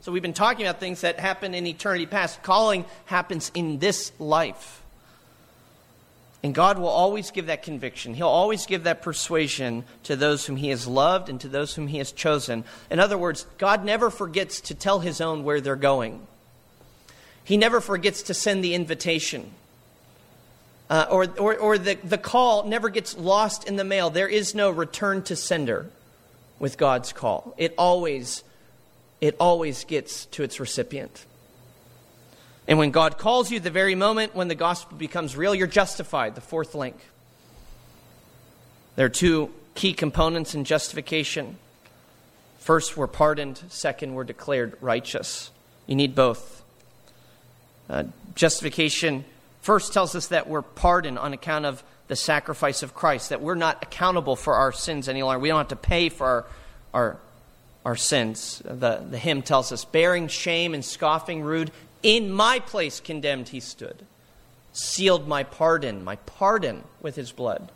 So 0.00 0.12
we've 0.12 0.22
been 0.22 0.32
talking 0.32 0.66
about 0.66 0.80
things 0.80 1.00
that 1.02 1.18
happen 1.18 1.54
in 1.54 1.66
eternity 1.66 2.06
past. 2.06 2.42
Calling 2.42 2.84
happens 3.06 3.50
in 3.54 3.78
this 3.78 4.12
life. 4.18 4.77
And 6.42 6.54
God 6.54 6.78
will 6.78 6.88
always 6.88 7.32
give 7.32 7.46
that 7.46 7.64
conviction. 7.64 8.14
He'll 8.14 8.28
always 8.28 8.64
give 8.66 8.84
that 8.84 9.02
persuasion 9.02 9.84
to 10.04 10.14
those 10.14 10.46
whom 10.46 10.56
He 10.56 10.68
has 10.68 10.86
loved 10.86 11.28
and 11.28 11.40
to 11.40 11.48
those 11.48 11.74
whom 11.74 11.88
He 11.88 11.98
has 11.98 12.12
chosen. 12.12 12.64
In 12.90 13.00
other 13.00 13.18
words, 13.18 13.44
God 13.58 13.84
never 13.84 14.08
forgets 14.08 14.60
to 14.62 14.74
tell 14.74 15.00
His 15.00 15.20
own 15.20 15.42
where 15.42 15.60
they're 15.60 15.74
going, 15.74 16.24
He 17.42 17.56
never 17.56 17.80
forgets 17.80 18.22
to 18.24 18.34
send 18.34 18.62
the 18.62 18.74
invitation. 18.74 19.50
Uh, 20.88 21.06
or 21.10 21.26
or, 21.38 21.56
or 21.56 21.76
the, 21.76 21.94
the 21.96 22.16
call 22.16 22.64
never 22.64 22.88
gets 22.88 23.16
lost 23.18 23.68
in 23.68 23.76
the 23.76 23.84
mail. 23.84 24.08
There 24.08 24.28
is 24.28 24.54
no 24.54 24.70
return 24.70 25.22
to 25.24 25.36
sender 25.36 25.90
with 26.58 26.78
God's 26.78 27.12
call. 27.12 27.52
It 27.58 27.74
always, 27.76 28.42
it 29.20 29.36
always 29.38 29.84
gets 29.84 30.26
to 30.26 30.42
its 30.44 30.60
recipient. 30.60 31.26
And 32.68 32.78
when 32.78 32.90
God 32.90 33.16
calls 33.16 33.50
you, 33.50 33.58
the 33.58 33.70
very 33.70 33.94
moment 33.94 34.34
when 34.34 34.48
the 34.48 34.54
gospel 34.54 34.98
becomes 34.98 35.36
real, 35.36 35.54
you're 35.54 35.66
justified. 35.66 36.34
The 36.34 36.42
fourth 36.42 36.74
link. 36.74 36.96
There 38.94 39.06
are 39.06 39.10
two 39.10 39.50
key 39.74 39.94
components 39.94 40.54
in 40.54 40.64
justification. 40.64 41.56
First, 42.58 42.96
we're 42.96 43.06
pardoned. 43.06 43.62
Second, 43.70 44.14
we're 44.14 44.24
declared 44.24 44.76
righteous. 44.82 45.50
You 45.86 45.96
need 45.96 46.14
both. 46.14 46.62
Uh, 47.88 48.04
justification 48.34 49.24
first 49.62 49.94
tells 49.94 50.14
us 50.14 50.28
that 50.28 50.46
we're 50.46 50.60
pardoned 50.60 51.18
on 51.18 51.32
account 51.32 51.64
of 51.64 51.82
the 52.08 52.16
sacrifice 52.16 52.82
of 52.82 52.94
Christ, 52.94 53.30
that 53.30 53.40
we're 53.40 53.54
not 53.54 53.82
accountable 53.82 54.36
for 54.36 54.54
our 54.54 54.72
sins 54.72 55.08
any 55.08 55.22
longer. 55.22 55.38
We 55.38 55.48
don't 55.48 55.58
have 55.58 55.68
to 55.68 55.76
pay 55.76 56.10
for 56.10 56.26
our, 56.26 56.46
our, 56.92 57.16
our 57.86 57.96
sins. 57.96 58.60
The, 58.64 59.02
the 59.08 59.18
hymn 59.18 59.40
tells 59.40 59.72
us, 59.72 59.86
bearing 59.86 60.28
shame 60.28 60.74
and 60.74 60.84
scoffing 60.84 61.42
rude, 61.42 61.70
in 62.02 62.32
my 62.32 62.58
place 62.60 63.00
condemned 63.00 63.48
he 63.48 63.60
stood, 63.60 64.04
sealed 64.72 65.26
my 65.26 65.42
pardon, 65.42 66.04
my 66.04 66.16
pardon 66.16 66.84
with 67.00 67.16
his 67.16 67.32
blood. 67.32 67.70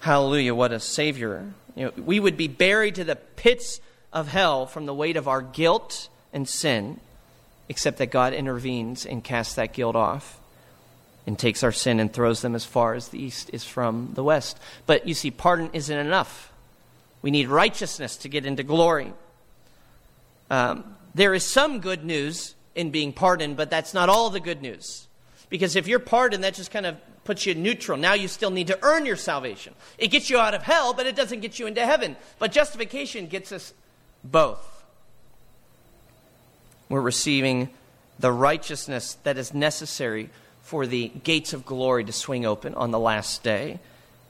Hallelujah, 0.00 0.54
what 0.54 0.72
a 0.72 0.80
Savior. 0.80 1.46
You 1.74 1.86
know, 1.86 1.92
we 1.96 2.20
would 2.20 2.36
be 2.36 2.48
buried 2.48 2.96
to 2.96 3.04
the 3.04 3.16
pits 3.16 3.80
of 4.12 4.28
hell 4.28 4.66
from 4.66 4.86
the 4.86 4.94
weight 4.94 5.16
of 5.16 5.28
our 5.28 5.42
guilt 5.42 6.08
and 6.32 6.48
sin, 6.48 7.00
except 7.68 7.98
that 7.98 8.10
God 8.10 8.32
intervenes 8.32 9.06
and 9.06 9.22
casts 9.22 9.54
that 9.54 9.72
guilt 9.72 9.96
off 9.96 10.38
and 11.26 11.38
takes 11.38 11.62
our 11.62 11.72
sin 11.72 11.98
and 12.00 12.12
throws 12.12 12.40
them 12.40 12.54
as 12.54 12.64
far 12.64 12.94
as 12.94 13.08
the 13.08 13.22
east 13.22 13.50
is 13.52 13.64
from 13.64 14.12
the 14.14 14.22
west. 14.22 14.58
But 14.86 15.06
you 15.08 15.14
see, 15.14 15.30
pardon 15.30 15.70
isn't 15.72 15.96
enough. 15.96 16.52
We 17.22 17.30
need 17.30 17.48
righteousness 17.48 18.16
to 18.18 18.28
get 18.28 18.46
into 18.46 18.62
glory. 18.62 19.12
Um, 20.50 20.96
there 21.14 21.34
is 21.34 21.44
some 21.44 21.80
good 21.80 22.04
news 22.04 22.54
in 22.76 22.90
being 22.90 23.12
pardoned, 23.12 23.56
but 23.56 23.70
that's 23.70 23.92
not 23.92 24.08
all 24.08 24.30
the 24.30 24.38
good 24.38 24.62
news. 24.62 25.08
Because 25.48 25.74
if 25.74 25.88
you're 25.88 25.98
pardoned, 25.98 26.44
that 26.44 26.54
just 26.54 26.70
kind 26.70 26.86
of 26.86 26.96
puts 27.24 27.46
you 27.46 27.54
neutral. 27.54 27.98
Now 27.98 28.12
you 28.12 28.28
still 28.28 28.50
need 28.50 28.68
to 28.68 28.78
earn 28.82 29.06
your 29.06 29.16
salvation. 29.16 29.74
It 29.98 30.08
gets 30.08 30.30
you 30.30 30.38
out 30.38 30.54
of 30.54 30.62
hell, 30.62 30.92
but 30.92 31.06
it 31.06 31.16
doesn't 31.16 31.40
get 31.40 31.58
you 31.58 31.66
into 31.66 31.84
heaven. 31.84 32.14
But 32.38 32.52
justification 32.52 33.26
gets 33.26 33.50
us 33.50 33.72
both. 34.22 34.84
We're 36.88 37.00
receiving 37.00 37.70
the 38.18 38.30
righteousness 38.30 39.18
that 39.24 39.36
is 39.38 39.52
necessary 39.52 40.30
for 40.62 40.86
the 40.86 41.08
gates 41.08 41.52
of 41.52 41.64
glory 41.66 42.04
to 42.04 42.12
swing 42.12 42.46
open 42.46 42.74
on 42.74 42.90
the 42.90 42.98
last 42.98 43.42
day 43.42 43.80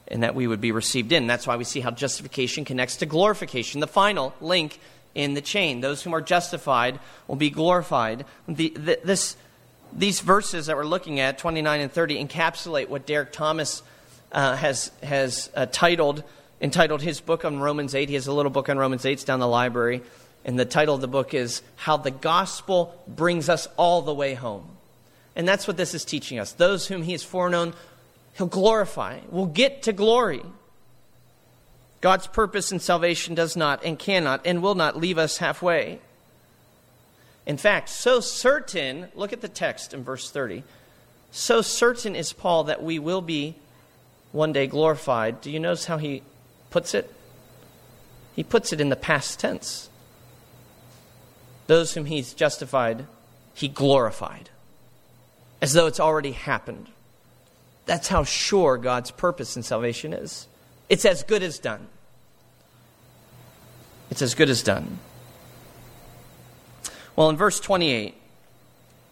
and 0.08 0.22
that 0.22 0.34
we 0.34 0.46
would 0.46 0.60
be 0.60 0.72
received 0.72 1.12
in. 1.12 1.26
That's 1.26 1.46
why 1.46 1.56
we 1.56 1.64
see 1.64 1.80
how 1.80 1.90
justification 1.90 2.64
connects 2.64 2.96
to 2.98 3.06
glorification, 3.06 3.80
the 3.80 3.86
final 3.86 4.34
link 4.40 4.78
in 5.16 5.34
the 5.34 5.40
chain. 5.40 5.80
Those 5.80 6.02
whom 6.02 6.14
are 6.14 6.20
justified 6.20 7.00
will 7.26 7.36
be 7.36 7.50
glorified. 7.50 8.24
The, 8.46 8.68
the, 8.68 9.00
this, 9.02 9.36
these 9.92 10.20
verses 10.20 10.66
that 10.66 10.76
we're 10.76 10.84
looking 10.84 11.18
at, 11.18 11.38
29 11.38 11.80
and 11.80 11.90
30, 11.90 12.24
encapsulate 12.24 12.88
what 12.88 13.06
Derek 13.06 13.32
Thomas 13.32 13.82
uh, 14.30 14.54
has, 14.56 14.92
has 15.02 15.50
uh, 15.56 15.66
titled, 15.72 16.22
entitled 16.60 17.00
his 17.00 17.20
book 17.20 17.46
on 17.46 17.58
Romans 17.58 17.94
8. 17.94 18.10
He 18.10 18.14
has 18.14 18.26
a 18.26 18.32
little 18.32 18.50
book 18.50 18.68
on 18.68 18.78
Romans 18.78 19.06
8, 19.06 19.12
it's 19.12 19.24
down 19.24 19.40
the 19.40 19.48
library. 19.48 20.02
And 20.44 20.58
the 20.58 20.66
title 20.66 20.94
of 20.94 21.00
the 21.00 21.08
book 21.08 21.32
is 21.32 21.62
How 21.76 21.96
the 21.96 22.10
Gospel 22.10 23.02
Brings 23.08 23.48
Us 23.48 23.66
All 23.78 24.02
the 24.02 24.14
Way 24.14 24.34
Home. 24.34 24.68
And 25.34 25.48
that's 25.48 25.66
what 25.66 25.78
this 25.78 25.94
is 25.94 26.04
teaching 26.04 26.38
us. 26.38 26.52
Those 26.52 26.86
whom 26.86 27.02
he 27.02 27.12
has 27.12 27.24
foreknown, 27.24 27.74
he'll 28.34 28.46
glorify, 28.46 29.20
will 29.30 29.46
get 29.46 29.82
to 29.84 29.92
glory. 29.92 30.42
God's 32.00 32.26
purpose 32.26 32.70
in 32.72 32.78
salvation 32.78 33.34
does 33.34 33.56
not 33.56 33.84
and 33.84 33.98
cannot 33.98 34.42
and 34.44 34.62
will 34.62 34.74
not 34.74 34.96
leave 34.96 35.18
us 35.18 35.38
halfway. 35.38 36.00
In 37.46 37.56
fact, 37.56 37.88
so 37.88 38.20
certain, 38.20 39.08
look 39.14 39.32
at 39.32 39.40
the 39.40 39.48
text 39.48 39.94
in 39.94 40.02
verse 40.02 40.30
30. 40.30 40.64
So 41.30 41.62
certain 41.62 42.16
is 42.16 42.32
Paul 42.32 42.64
that 42.64 42.82
we 42.82 42.98
will 42.98 43.22
be 43.22 43.56
one 44.32 44.52
day 44.52 44.66
glorified. 44.66 45.40
Do 45.40 45.50
you 45.50 45.60
notice 45.60 45.86
how 45.86 45.98
he 45.98 46.22
puts 46.70 46.94
it? 46.94 47.12
He 48.34 48.42
puts 48.42 48.72
it 48.72 48.80
in 48.80 48.90
the 48.90 48.96
past 48.96 49.40
tense. 49.40 49.88
Those 51.66 51.94
whom 51.94 52.04
he's 52.04 52.34
justified, 52.34 53.06
he 53.54 53.68
glorified, 53.68 54.50
as 55.62 55.72
though 55.72 55.86
it's 55.86 55.98
already 55.98 56.32
happened. 56.32 56.88
That's 57.86 58.08
how 58.08 58.24
sure 58.24 58.76
God's 58.76 59.10
purpose 59.10 59.56
in 59.56 59.62
salvation 59.62 60.12
is. 60.12 60.46
It's 60.88 61.04
as 61.04 61.22
good 61.22 61.42
as 61.42 61.58
done. 61.58 61.86
It's 64.10 64.22
as 64.22 64.34
good 64.34 64.50
as 64.50 64.62
done. 64.62 64.98
Well, 67.16 67.30
in 67.30 67.36
verse 67.36 67.58
28, 67.60 68.14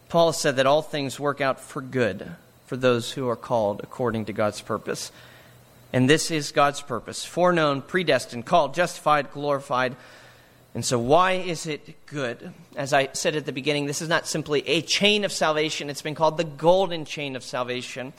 Paul 0.08 0.32
said 0.32 0.56
that 0.56 0.66
all 0.66 0.82
things 0.82 1.18
work 1.18 1.40
out 1.40 1.58
for 1.58 1.80
good 1.80 2.30
for 2.66 2.76
those 2.76 3.12
who 3.12 3.28
are 3.28 3.36
called 3.36 3.80
according 3.82 4.26
to 4.26 4.32
God's 4.32 4.60
purpose. 4.60 5.10
And 5.92 6.08
this 6.08 6.30
is 6.30 6.52
God's 6.52 6.80
purpose 6.80 7.24
foreknown, 7.24 7.82
predestined, 7.82 8.46
called, 8.46 8.74
justified, 8.74 9.32
glorified. 9.32 9.96
And 10.74 10.84
so, 10.84 10.98
why 10.98 11.32
is 11.32 11.66
it 11.66 12.06
good? 12.06 12.52
As 12.76 12.92
I 12.92 13.10
said 13.12 13.36
at 13.36 13.46
the 13.46 13.52
beginning, 13.52 13.86
this 13.86 14.02
is 14.02 14.08
not 14.08 14.26
simply 14.26 14.66
a 14.68 14.82
chain 14.82 15.24
of 15.24 15.32
salvation, 15.32 15.88
it's 15.88 16.02
been 16.02 16.14
called 16.14 16.36
the 16.36 16.44
golden 16.44 17.04
chain 17.04 17.36
of 17.36 17.44
salvation. 17.44 18.12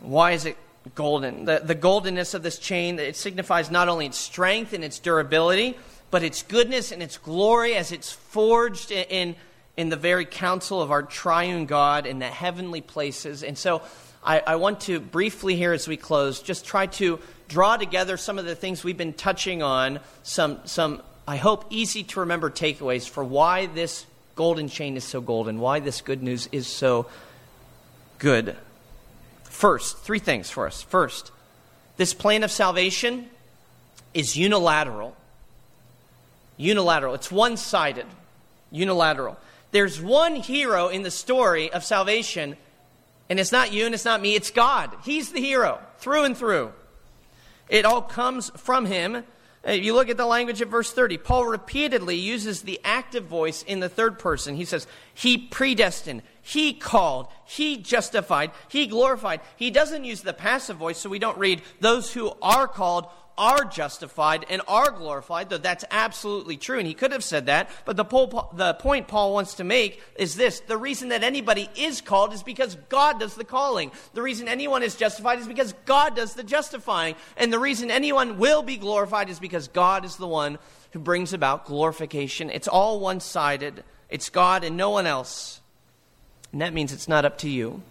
Why 0.00 0.32
is 0.32 0.46
it 0.46 0.56
golden? 0.94 1.44
The, 1.44 1.60
the 1.64 1.74
goldenness 1.74 2.34
of 2.34 2.42
this 2.42 2.58
chain, 2.58 2.98
it 2.98 3.16
signifies 3.16 3.70
not 3.70 3.88
only 3.88 4.06
its 4.06 4.18
strength 4.18 4.72
and 4.72 4.84
its 4.84 4.98
durability, 4.98 5.76
but 6.10 6.22
its 6.22 6.42
goodness 6.42 6.92
and 6.92 7.02
its 7.02 7.18
glory 7.18 7.74
as 7.74 7.92
it's 7.92 8.12
forged 8.12 8.90
in, 8.92 9.34
in 9.76 9.88
the 9.88 9.96
very 9.96 10.24
counsel 10.24 10.82
of 10.82 10.90
our 10.90 11.02
triune 11.02 11.66
God 11.66 12.06
in 12.06 12.18
the 12.18 12.26
heavenly 12.26 12.80
places. 12.80 13.42
And 13.42 13.56
so 13.56 13.82
I, 14.24 14.40
I 14.40 14.56
want 14.56 14.82
to 14.82 15.00
briefly 15.00 15.56
here 15.56 15.72
as 15.72 15.88
we 15.88 15.96
close 15.96 16.42
just 16.42 16.64
try 16.64 16.86
to 16.86 17.18
draw 17.48 17.76
together 17.76 18.16
some 18.16 18.38
of 18.38 18.44
the 18.44 18.54
things 18.54 18.84
we've 18.84 18.96
been 18.96 19.14
touching 19.14 19.62
on, 19.62 20.00
some, 20.22 20.60
some 20.64 21.02
I 21.26 21.36
hope, 21.36 21.66
easy 21.70 22.02
to 22.04 22.20
remember 22.20 22.50
takeaways 22.50 23.08
for 23.08 23.24
why 23.24 23.66
this 23.66 24.06
golden 24.34 24.68
chain 24.68 24.96
is 24.96 25.04
so 25.04 25.20
golden, 25.20 25.60
why 25.60 25.80
this 25.80 26.00
good 26.00 26.22
news 26.22 26.48
is 26.52 26.66
so 26.66 27.06
good. 28.18 28.56
First, 29.52 29.98
three 29.98 30.18
things 30.18 30.48
for 30.48 30.66
us. 30.66 30.80
First, 30.80 31.30
this 31.98 32.14
plan 32.14 32.42
of 32.42 32.50
salvation 32.50 33.28
is 34.14 34.34
unilateral. 34.34 35.14
Unilateral. 36.56 37.14
It's 37.14 37.30
one 37.30 37.58
sided. 37.58 38.06
Unilateral. 38.70 39.38
There's 39.70 40.00
one 40.00 40.36
hero 40.36 40.88
in 40.88 41.02
the 41.02 41.10
story 41.10 41.70
of 41.70 41.84
salvation, 41.84 42.56
and 43.28 43.38
it's 43.38 43.52
not 43.52 43.74
you 43.74 43.84
and 43.84 43.94
it's 43.94 44.06
not 44.06 44.22
me, 44.22 44.34
it's 44.34 44.50
God. 44.50 44.90
He's 45.04 45.32
the 45.32 45.40
hero, 45.40 45.78
through 45.98 46.24
and 46.24 46.36
through. 46.36 46.72
It 47.68 47.84
all 47.84 48.02
comes 48.02 48.50
from 48.56 48.86
Him. 48.86 49.22
Uh, 49.68 49.72
you 49.72 49.94
look 49.94 50.08
at 50.08 50.16
the 50.16 50.26
language 50.26 50.62
of 50.62 50.70
verse 50.70 50.90
30. 50.90 51.18
Paul 51.18 51.44
repeatedly 51.44 52.16
uses 52.16 52.62
the 52.62 52.80
active 52.82 53.26
voice 53.26 53.62
in 53.62 53.80
the 53.80 53.90
third 53.90 54.18
person. 54.18 54.56
He 54.56 54.64
says, 54.64 54.86
He 55.14 55.36
predestined, 55.36 56.22
he 56.42 56.74
called, 56.74 57.28
He 57.44 57.78
justified, 57.78 58.50
He 58.68 58.86
glorified. 58.86 59.40
He 59.56 59.70
doesn't 59.70 60.04
use 60.04 60.20
the 60.20 60.32
passive 60.32 60.76
voice, 60.76 60.98
so 60.98 61.08
we 61.08 61.20
don't 61.20 61.38
read, 61.38 61.62
Those 61.80 62.12
who 62.12 62.32
are 62.42 62.68
called 62.68 63.06
are 63.38 63.64
justified 63.64 64.44
and 64.50 64.60
are 64.68 64.90
glorified, 64.90 65.48
though 65.48 65.58
that's 65.58 65.84
absolutely 65.90 66.56
true, 66.56 66.78
and 66.78 66.86
he 66.86 66.94
could 66.94 67.12
have 67.12 67.24
said 67.24 67.46
that. 67.46 67.70
But 67.84 67.96
the, 67.96 68.04
the 68.52 68.74
point 68.74 69.08
Paul 69.08 69.32
wants 69.32 69.54
to 69.54 69.64
make 69.64 70.02
is 70.16 70.34
this 70.34 70.60
the 70.60 70.76
reason 70.76 71.08
that 71.10 71.22
anybody 71.22 71.70
is 71.76 72.00
called 72.00 72.34
is 72.34 72.42
because 72.42 72.76
God 72.88 73.20
does 73.20 73.34
the 73.34 73.44
calling. 73.44 73.90
The 74.12 74.22
reason 74.22 74.48
anyone 74.48 74.82
is 74.82 74.96
justified 74.96 75.38
is 75.38 75.48
because 75.48 75.74
God 75.86 76.14
does 76.14 76.34
the 76.34 76.44
justifying. 76.44 77.14
And 77.36 77.52
the 77.52 77.58
reason 77.58 77.90
anyone 77.90 78.38
will 78.38 78.62
be 78.62 78.76
glorified 78.76 79.30
is 79.30 79.38
because 79.38 79.68
God 79.68 80.04
is 80.04 80.16
the 80.16 80.28
one 80.28 80.58
who 80.90 80.98
brings 80.98 81.32
about 81.32 81.64
glorification. 81.64 82.50
It's 82.50 82.68
all 82.68 83.00
one 83.00 83.20
sided, 83.20 83.84
it's 84.10 84.28
God 84.28 84.64
and 84.64 84.76
no 84.76 84.90
one 84.90 85.06
else. 85.06 85.61
And 86.52 86.60
that 86.60 86.72
means 86.74 86.92
it's 86.92 87.08
not 87.08 87.24
up 87.24 87.38
to 87.38 87.48
you. 87.48 87.82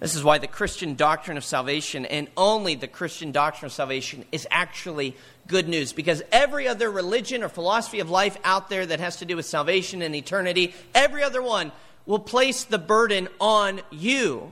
This 0.00 0.16
is 0.16 0.24
why 0.24 0.38
the 0.38 0.48
Christian 0.48 0.96
doctrine 0.96 1.36
of 1.36 1.44
salvation, 1.44 2.04
and 2.06 2.26
only 2.36 2.74
the 2.74 2.88
Christian 2.88 3.30
doctrine 3.30 3.66
of 3.66 3.72
salvation, 3.72 4.24
is 4.32 4.48
actually 4.50 5.16
good 5.46 5.68
news. 5.68 5.92
Because 5.92 6.22
every 6.32 6.66
other 6.66 6.90
religion 6.90 7.44
or 7.44 7.48
philosophy 7.48 8.00
of 8.00 8.10
life 8.10 8.36
out 8.42 8.68
there 8.68 8.84
that 8.84 8.98
has 8.98 9.18
to 9.18 9.24
do 9.24 9.36
with 9.36 9.46
salvation 9.46 10.02
and 10.02 10.16
eternity, 10.16 10.74
every 10.92 11.22
other 11.22 11.40
one 11.40 11.70
will 12.04 12.18
place 12.18 12.64
the 12.64 12.78
burden 12.78 13.28
on 13.40 13.80
you 13.92 14.50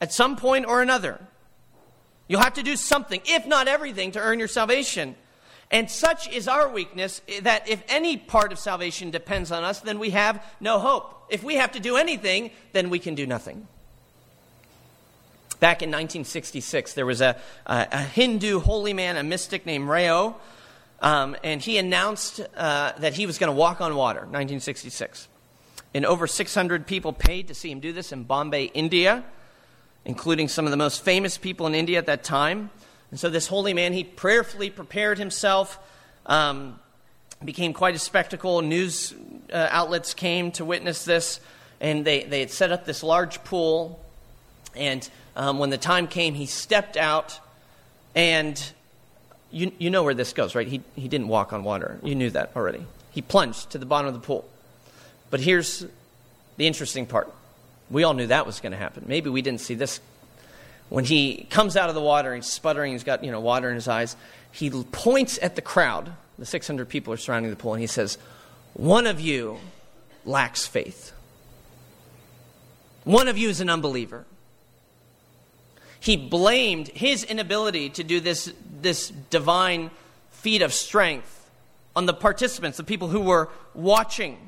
at 0.00 0.12
some 0.12 0.36
point 0.36 0.66
or 0.66 0.82
another. 0.82 1.18
You'll 2.28 2.42
have 2.42 2.54
to 2.54 2.62
do 2.62 2.76
something, 2.76 3.20
if 3.24 3.44
not 3.44 3.66
everything, 3.66 4.12
to 4.12 4.20
earn 4.20 4.38
your 4.38 4.46
salvation. 4.46 5.16
And 5.70 5.90
such 5.90 6.28
is 6.28 6.46
our 6.46 6.68
weakness 6.68 7.20
that 7.42 7.68
if 7.68 7.82
any 7.88 8.16
part 8.16 8.52
of 8.52 8.58
salvation 8.58 9.10
depends 9.10 9.50
on 9.50 9.64
us, 9.64 9.80
then 9.80 9.98
we 9.98 10.10
have 10.10 10.44
no 10.60 10.78
hope. 10.78 11.26
If 11.28 11.42
we 11.42 11.56
have 11.56 11.72
to 11.72 11.80
do 11.80 11.96
anything, 11.96 12.50
then 12.72 12.88
we 12.88 12.98
can 12.98 13.14
do 13.14 13.26
nothing. 13.26 13.66
Back 15.58 15.82
in 15.82 15.88
1966, 15.88 16.92
there 16.92 17.06
was 17.06 17.20
a, 17.20 17.36
a, 17.64 17.88
a 17.90 18.02
Hindu 18.02 18.60
holy 18.60 18.92
man, 18.92 19.16
a 19.16 19.22
mystic 19.22 19.66
named 19.66 19.88
Rao, 19.88 20.36
um, 21.00 21.36
and 21.42 21.60
he 21.60 21.78
announced 21.78 22.40
uh, 22.56 22.92
that 22.98 23.14
he 23.14 23.26
was 23.26 23.38
going 23.38 23.52
to 23.52 23.56
walk 23.56 23.80
on 23.80 23.96
water, 23.96 24.20
1966. 24.20 25.28
And 25.94 26.04
over 26.04 26.26
600 26.26 26.86
people 26.86 27.12
paid 27.12 27.48
to 27.48 27.54
see 27.54 27.70
him 27.70 27.80
do 27.80 27.92
this 27.92 28.12
in 28.12 28.24
Bombay, 28.24 28.64
India, 28.66 29.24
including 30.04 30.48
some 30.48 30.66
of 30.66 30.70
the 30.70 30.76
most 30.76 31.02
famous 31.02 31.38
people 31.38 31.66
in 31.66 31.74
India 31.74 31.98
at 31.98 32.06
that 32.06 32.22
time. 32.22 32.70
And 33.16 33.20
so 33.22 33.30
this 33.30 33.46
holy 33.46 33.72
man, 33.72 33.94
he 33.94 34.04
prayerfully 34.04 34.68
prepared 34.68 35.16
himself, 35.16 35.78
um, 36.26 36.78
became 37.42 37.72
quite 37.72 37.94
a 37.94 37.98
spectacle. 37.98 38.60
News 38.60 39.14
uh, 39.50 39.68
outlets 39.70 40.12
came 40.12 40.52
to 40.52 40.66
witness 40.66 41.06
this, 41.06 41.40
and 41.80 42.04
they, 42.04 42.24
they 42.24 42.40
had 42.40 42.50
set 42.50 42.72
up 42.72 42.84
this 42.84 43.02
large 43.02 43.42
pool. 43.42 43.98
And 44.74 45.08
um, 45.34 45.58
when 45.58 45.70
the 45.70 45.78
time 45.78 46.08
came, 46.08 46.34
he 46.34 46.44
stepped 46.44 46.98
out, 46.98 47.40
and 48.14 48.62
you, 49.50 49.72
you 49.78 49.88
know 49.88 50.02
where 50.02 50.12
this 50.12 50.34
goes, 50.34 50.54
right? 50.54 50.68
He, 50.68 50.82
he 50.94 51.08
didn't 51.08 51.28
walk 51.28 51.54
on 51.54 51.64
water. 51.64 51.98
You 52.02 52.14
knew 52.14 52.28
that 52.32 52.50
already. 52.54 52.84
He 53.12 53.22
plunged 53.22 53.70
to 53.70 53.78
the 53.78 53.86
bottom 53.86 54.08
of 54.08 54.12
the 54.12 54.20
pool. 54.20 54.46
But 55.30 55.40
here's 55.40 55.86
the 56.58 56.66
interesting 56.66 57.06
part. 57.06 57.32
We 57.90 58.04
all 58.04 58.12
knew 58.12 58.26
that 58.26 58.44
was 58.44 58.60
going 58.60 58.72
to 58.72 58.78
happen. 58.78 59.04
Maybe 59.06 59.30
we 59.30 59.40
didn't 59.40 59.62
see 59.62 59.74
this 59.74 60.00
when 60.88 61.04
he 61.04 61.46
comes 61.50 61.76
out 61.76 61.88
of 61.88 61.94
the 61.94 62.00
water, 62.00 62.34
he's 62.34 62.46
sputtering, 62.46 62.92
he's 62.92 63.04
got 63.04 63.24
you 63.24 63.30
know, 63.30 63.40
water 63.40 63.68
in 63.68 63.74
his 63.74 63.88
eyes. 63.88 64.16
He 64.52 64.70
points 64.70 65.38
at 65.42 65.56
the 65.56 65.62
crowd. 65.62 66.12
The 66.38 66.46
600 66.46 66.88
people 66.88 67.12
are 67.12 67.16
surrounding 67.16 67.50
the 67.50 67.56
pool, 67.56 67.74
and 67.74 67.80
he 67.80 67.86
says, 67.86 68.18
One 68.74 69.06
of 69.06 69.20
you 69.20 69.58
lacks 70.24 70.66
faith. 70.66 71.12
One 73.04 73.28
of 73.28 73.38
you 73.38 73.48
is 73.48 73.60
an 73.60 73.70
unbeliever. 73.70 74.24
He 75.98 76.16
blamed 76.16 76.88
his 76.88 77.24
inability 77.24 77.90
to 77.90 78.04
do 78.04 78.20
this, 78.20 78.52
this 78.80 79.08
divine 79.30 79.90
feat 80.30 80.62
of 80.62 80.72
strength 80.72 81.50
on 81.96 82.06
the 82.06 82.14
participants, 82.14 82.76
the 82.76 82.84
people 82.84 83.08
who 83.08 83.20
were 83.20 83.48
watching. 83.74 84.38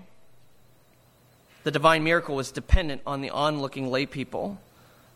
The 1.64 1.70
divine 1.70 2.04
miracle 2.04 2.36
was 2.36 2.52
dependent 2.52 3.02
on 3.06 3.22
the 3.22 3.30
onlooking 3.30 3.90
lay 3.90 4.06
people. 4.06 4.60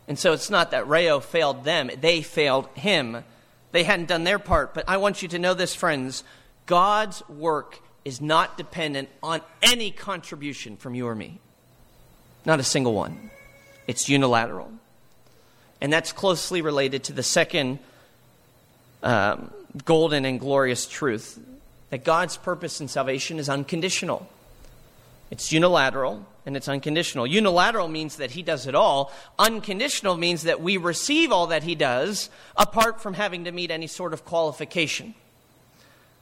And 0.07 0.19
so 0.19 0.33
it's 0.33 0.49
not 0.49 0.71
that 0.71 0.87
Rao 0.87 1.19
failed 1.19 1.63
them, 1.63 1.89
they 1.99 2.21
failed 2.21 2.67
him. 2.75 3.23
They 3.71 3.83
hadn't 3.83 4.05
done 4.05 4.23
their 4.23 4.37
part. 4.37 4.75
But 4.75 4.85
I 4.87 4.97
want 4.97 5.23
you 5.23 5.27
to 5.29 5.39
know 5.39 5.53
this, 5.53 5.73
friends 5.73 6.23
God's 6.65 7.27
work 7.27 7.79
is 8.05 8.21
not 8.21 8.57
dependent 8.57 9.09
on 9.21 9.41
any 9.61 9.91
contribution 9.91 10.77
from 10.77 10.95
you 10.95 11.07
or 11.07 11.15
me. 11.15 11.39
Not 12.45 12.59
a 12.59 12.63
single 12.63 12.93
one. 12.93 13.31
It's 13.87 14.09
unilateral. 14.09 14.71
And 15.81 15.91
that's 15.91 16.11
closely 16.11 16.61
related 16.61 17.05
to 17.05 17.13
the 17.13 17.23
second 17.23 17.79
um, 19.01 19.51
golden 19.85 20.25
and 20.25 20.39
glorious 20.39 20.85
truth 20.85 21.39
that 21.89 22.03
God's 22.03 22.37
purpose 22.37 22.79
in 22.81 22.87
salvation 22.87 23.39
is 23.39 23.49
unconditional. 23.49 24.27
It's 25.33 25.51
unilateral 25.51 26.23
and 26.45 26.55
it's 26.55 26.67
unconditional. 26.67 27.25
Unilateral 27.25 27.87
means 27.87 28.17
that 28.17 28.29
He 28.29 28.43
does 28.43 28.67
it 28.67 28.75
all. 28.75 29.11
Unconditional 29.39 30.15
means 30.15 30.43
that 30.43 30.61
we 30.61 30.77
receive 30.77 31.31
all 31.31 31.47
that 31.47 31.63
He 31.63 31.73
does 31.73 32.29
apart 32.55 33.01
from 33.01 33.15
having 33.15 33.45
to 33.45 33.51
meet 33.51 33.71
any 33.71 33.87
sort 33.87 34.13
of 34.13 34.25
qualification. 34.25 35.15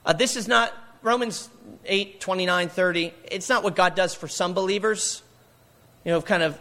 Uh, 0.05 0.13
this 0.13 0.37
is 0.37 0.47
not 0.47 0.73
Romans 1.01 1.49
8, 1.83 2.21
29, 2.21 2.69
30. 2.69 3.13
It's 3.29 3.49
not 3.49 3.65
what 3.65 3.75
God 3.75 3.95
does 3.95 4.15
for 4.15 4.29
some 4.29 4.53
believers, 4.53 5.21
you 6.05 6.11
know, 6.11 6.15
have 6.15 6.25
kind 6.25 6.43
of 6.43 6.57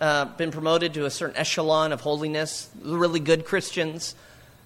uh, 0.00 0.26
been 0.26 0.52
promoted 0.52 0.94
to 0.94 1.06
a 1.06 1.10
certain 1.10 1.36
echelon 1.36 1.90
of 1.90 2.02
holiness, 2.02 2.70
really 2.82 3.18
good 3.18 3.44
Christians. 3.44 4.14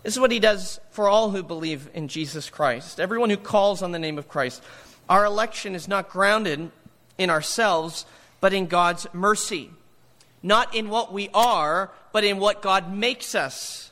This 0.03 0.13
is 0.13 0.21
what 0.21 0.31
he 0.31 0.41
does 0.41 0.79
for 0.91 1.09
all 1.09 1.31
who 1.31 1.43
believe 1.43 1.89
in 1.95 2.09
Jesus 2.09 2.51
Christ, 2.51 3.01
everyone 3.01 3.31
who 3.31 3.39
calls 3.39 3.81
on 3.81 3.93
the 3.93 3.99
name 3.99 4.19
of 4.19 4.29
Christ. 4.29 4.63
Our 5.09 5.25
election 5.25 5.75
is 5.75 5.89
not 5.89 6.11
grounded 6.11 6.71
in 7.19 7.31
ourselves, 7.31 8.07
but 8.41 8.53
in 8.53 8.67
God's 8.67 9.07
mercy. 9.13 9.71
Not 10.43 10.75
in 10.75 10.89
what 10.89 11.13
we 11.13 11.31
are, 11.33 11.91
but 12.13 12.25
in 12.25 12.39
what 12.39 12.63
God 12.63 12.93
makes 12.93 13.35
us. 13.35 13.91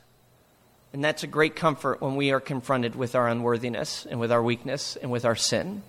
And 0.93 1.03
that's 1.03 1.23
a 1.23 1.27
great 1.27 1.57
comfort 1.57 2.01
when 2.03 2.17
we 2.17 2.33
are 2.33 2.41
confronted 2.41 2.95
with 2.95 3.15
our 3.15 3.29
unworthiness 3.29 4.07
and 4.07 4.21
with 4.21 4.31
our 4.31 4.43
weakness 4.43 4.97
and 4.97 5.11
with 5.11 5.25
our 5.25 5.37
sin. 5.37 5.83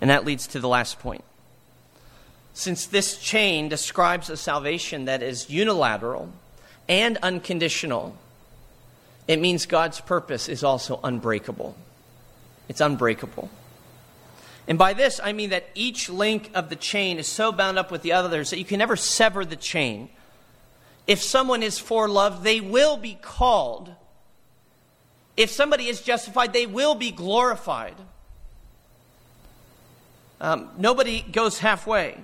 And 0.00 0.10
that 0.10 0.24
leads 0.24 0.46
to 0.48 0.60
the 0.60 0.68
last 0.68 1.00
point. 1.00 1.24
Since 2.54 2.86
this 2.86 3.18
chain 3.18 3.68
describes 3.68 4.30
a 4.30 4.36
salvation 4.36 5.06
that 5.06 5.22
is 5.22 5.50
unilateral, 5.50 6.28
and 6.88 7.16
unconditional, 7.18 8.16
it 9.26 9.40
means 9.40 9.66
God's 9.66 10.00
purpose 10.00 10.48
is 10.48 10.62
also 10.62 11.00
unbreakable. 11.02 11.76
It's 12.68 12.80
unbreakable. 12.80 13.48
And 14.68 14.78
by 14.78 14.92
this, 14.92 15.20
I 15.22 15.32
mean 15.32 15.50
that 15.50 15.68
each 15.74 16.08
link 16.08 16.50
of 16.54 16.68
the 16.68 16.76
chain 16.76 17.18
is 17.18 17.26
so 17.26 17.50
bound 17.52 17.78
up 17.78 17.90
with 17.90 18.02
the 18.02 18.12
others 18.12 18.50
that 18.50 18.58
you 18.58 18.64
can 18.64 18.78
never 18.78 18.96
sever 18.96 19.44
the 19.44 19.56
chain. 19.56 20.08
If 21.06 21.20
someone 21.20 21.62
is 21.62 21.78
for 21.78 22.08
love, 22.08 22.44
they 22.44 22.60
will 22.60 22.96
be 22.96 23.18
called. 23.20 23.90
If 25.36 25.50
somebody 25.50 25.88
is 25.88 26.00
justified, 26.00 26.52
they 26.52 26.66
will 26.66 26.94
be 26.94 27.10
glorified. 27.10 27.96
Um, 30.40 30.70
nobody 30.78 31.22
goes 31.22 31.58
halfway. 31.58 32.20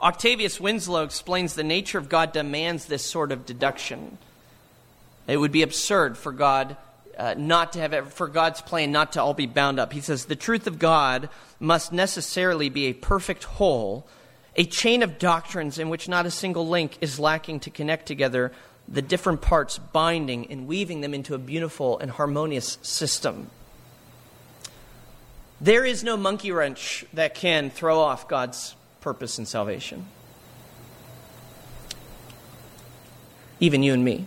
Octavius 0.00 0.60
Winslow 0.60 1.04
explains 1.04 1.54
the 1.54 1.64
nature 1.64 1.98
of 1.98 2.08
God 2.08 2.32
demands 2.32 2.86
this 2.86 3.04
sort 3.04 3.32
of 3.32 3.46
deduction. 3.46 4.18
It 5.26 5.38
would 5.38 5.52
be 5.52 5.62
absurd 5.62 6.16
for 6.16 6.32
God 6.32 6.76
uh, 7.18 7.34
not 7.36 7.72
to 7.72 7.80
have 7.80 8.12
for 8.12 8.28
God's 8.28 8.60
plan 8.60 8.92
not 8.92 9.12
to 9.12 9.22
all 9.22 9.34
be 9.34 9.46
bound 9.46 9.80
up. 9.80 9.92
He 9.92 10.00
says 10.00 10.26
the 10.26 10.36
truth 10.36 10.66
of 10.66 10.78
God 10.78 11.28
must 11.58 11.92
necessarily 11.92 12.68
be 12.68 12.86
a 12.86 12.92
perfect 12.92 13.44
whole, 13.44 14.06
a 14.56 14.64
chain 14.64 15.02
of 15.02 15.18
doctrines 15.18 15.78
in 15.78 15.88
which 15.88 16.08
not 16.08 16.26
a 16.26 16.30
single 16.30 16.68
link 16.68 16.96
is 17.00 17.18
lacking 17.18 17.60
to 17.60 17.70
connect 17.70 18.06
together 18.06 18.52
the 18.86 19.02
different 19.02 19.42
parts, 19.42 19.78
binding 19.78 20.50
and 20.50 20.66
weaving 20.66 21.00
them 21.00 21.12
into 21.12 21.34
a 21.34 21.38
beautiful 21.38 21.98
and 21.98 22.10
harmonious 22.12 22.78
system. 22.82 23.50
There 25.60 25.84
is 25.84 26.04
no 26.04 26.16
monkey 26.16 26.52
wrench 26.52 27.04
that 27.12 27.34
can 27.34 27.70
throw 27.70 27.98
off 27.98 28.28
God's 28.28 28.76
purpose 29.00 29.38
in 29.38 29.46
salvation. 29.46 30.06
Even 33.60 33.82
you 33.82 33.92
and 33.92 34.04
me. 34.04 34.26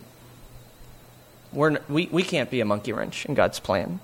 We're, 1.54 1.80
we, 1.90 2.08
we 2.08 2.24
can't 2.24 2.50
be 2.50 2.62
a 2.62 2.66
monkey 2.66 2.94
wrench 2.94 3.26
in 3.26 3.34
God's 3.34 3.60
plan. 3.60 4.00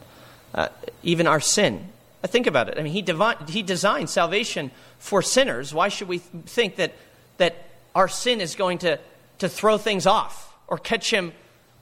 Uh, 0.54 0.70
even 1.04 1.28
our 1.28 1.40
sin. 1.40 1.88
Uh, 2.24 2.28
think 2.28 2.48
about 2.48 2.70
it. 2.70 2.78
I 2.78 2.84
mean, 2.84 2.94
he, 2.94 3.04
he 3.52 3.62
designed 3.62 4.10
salvation 4.10 4.72
for 5.00 5.22
sinners. 5.22 5.74
Why 5.74 5.90
should 5.90 6.08
we 6.08 6.18
think 6.18 6.78
that, 6.78 6.94
that 7.38 7.56
our 7.96 8.08
sin 8.08 8.42
is 8.42 8.56
going 8.56 8.80
to, 8.80 9.00
to 9.40 9.50
throw 9.50 9.78
things 9.78 10.06
off 10.06 10.54
or 10.68 10.78
catch 10.78 11.12
him 11.12 11.34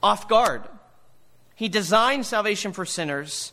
off 0.02 0.28
guard? 0.28 0.62
He 1.54 1.68
designed 1.68 2.26
salvation 2.26 2.72
for 2.72 2.84
sinners. 2.84 3.52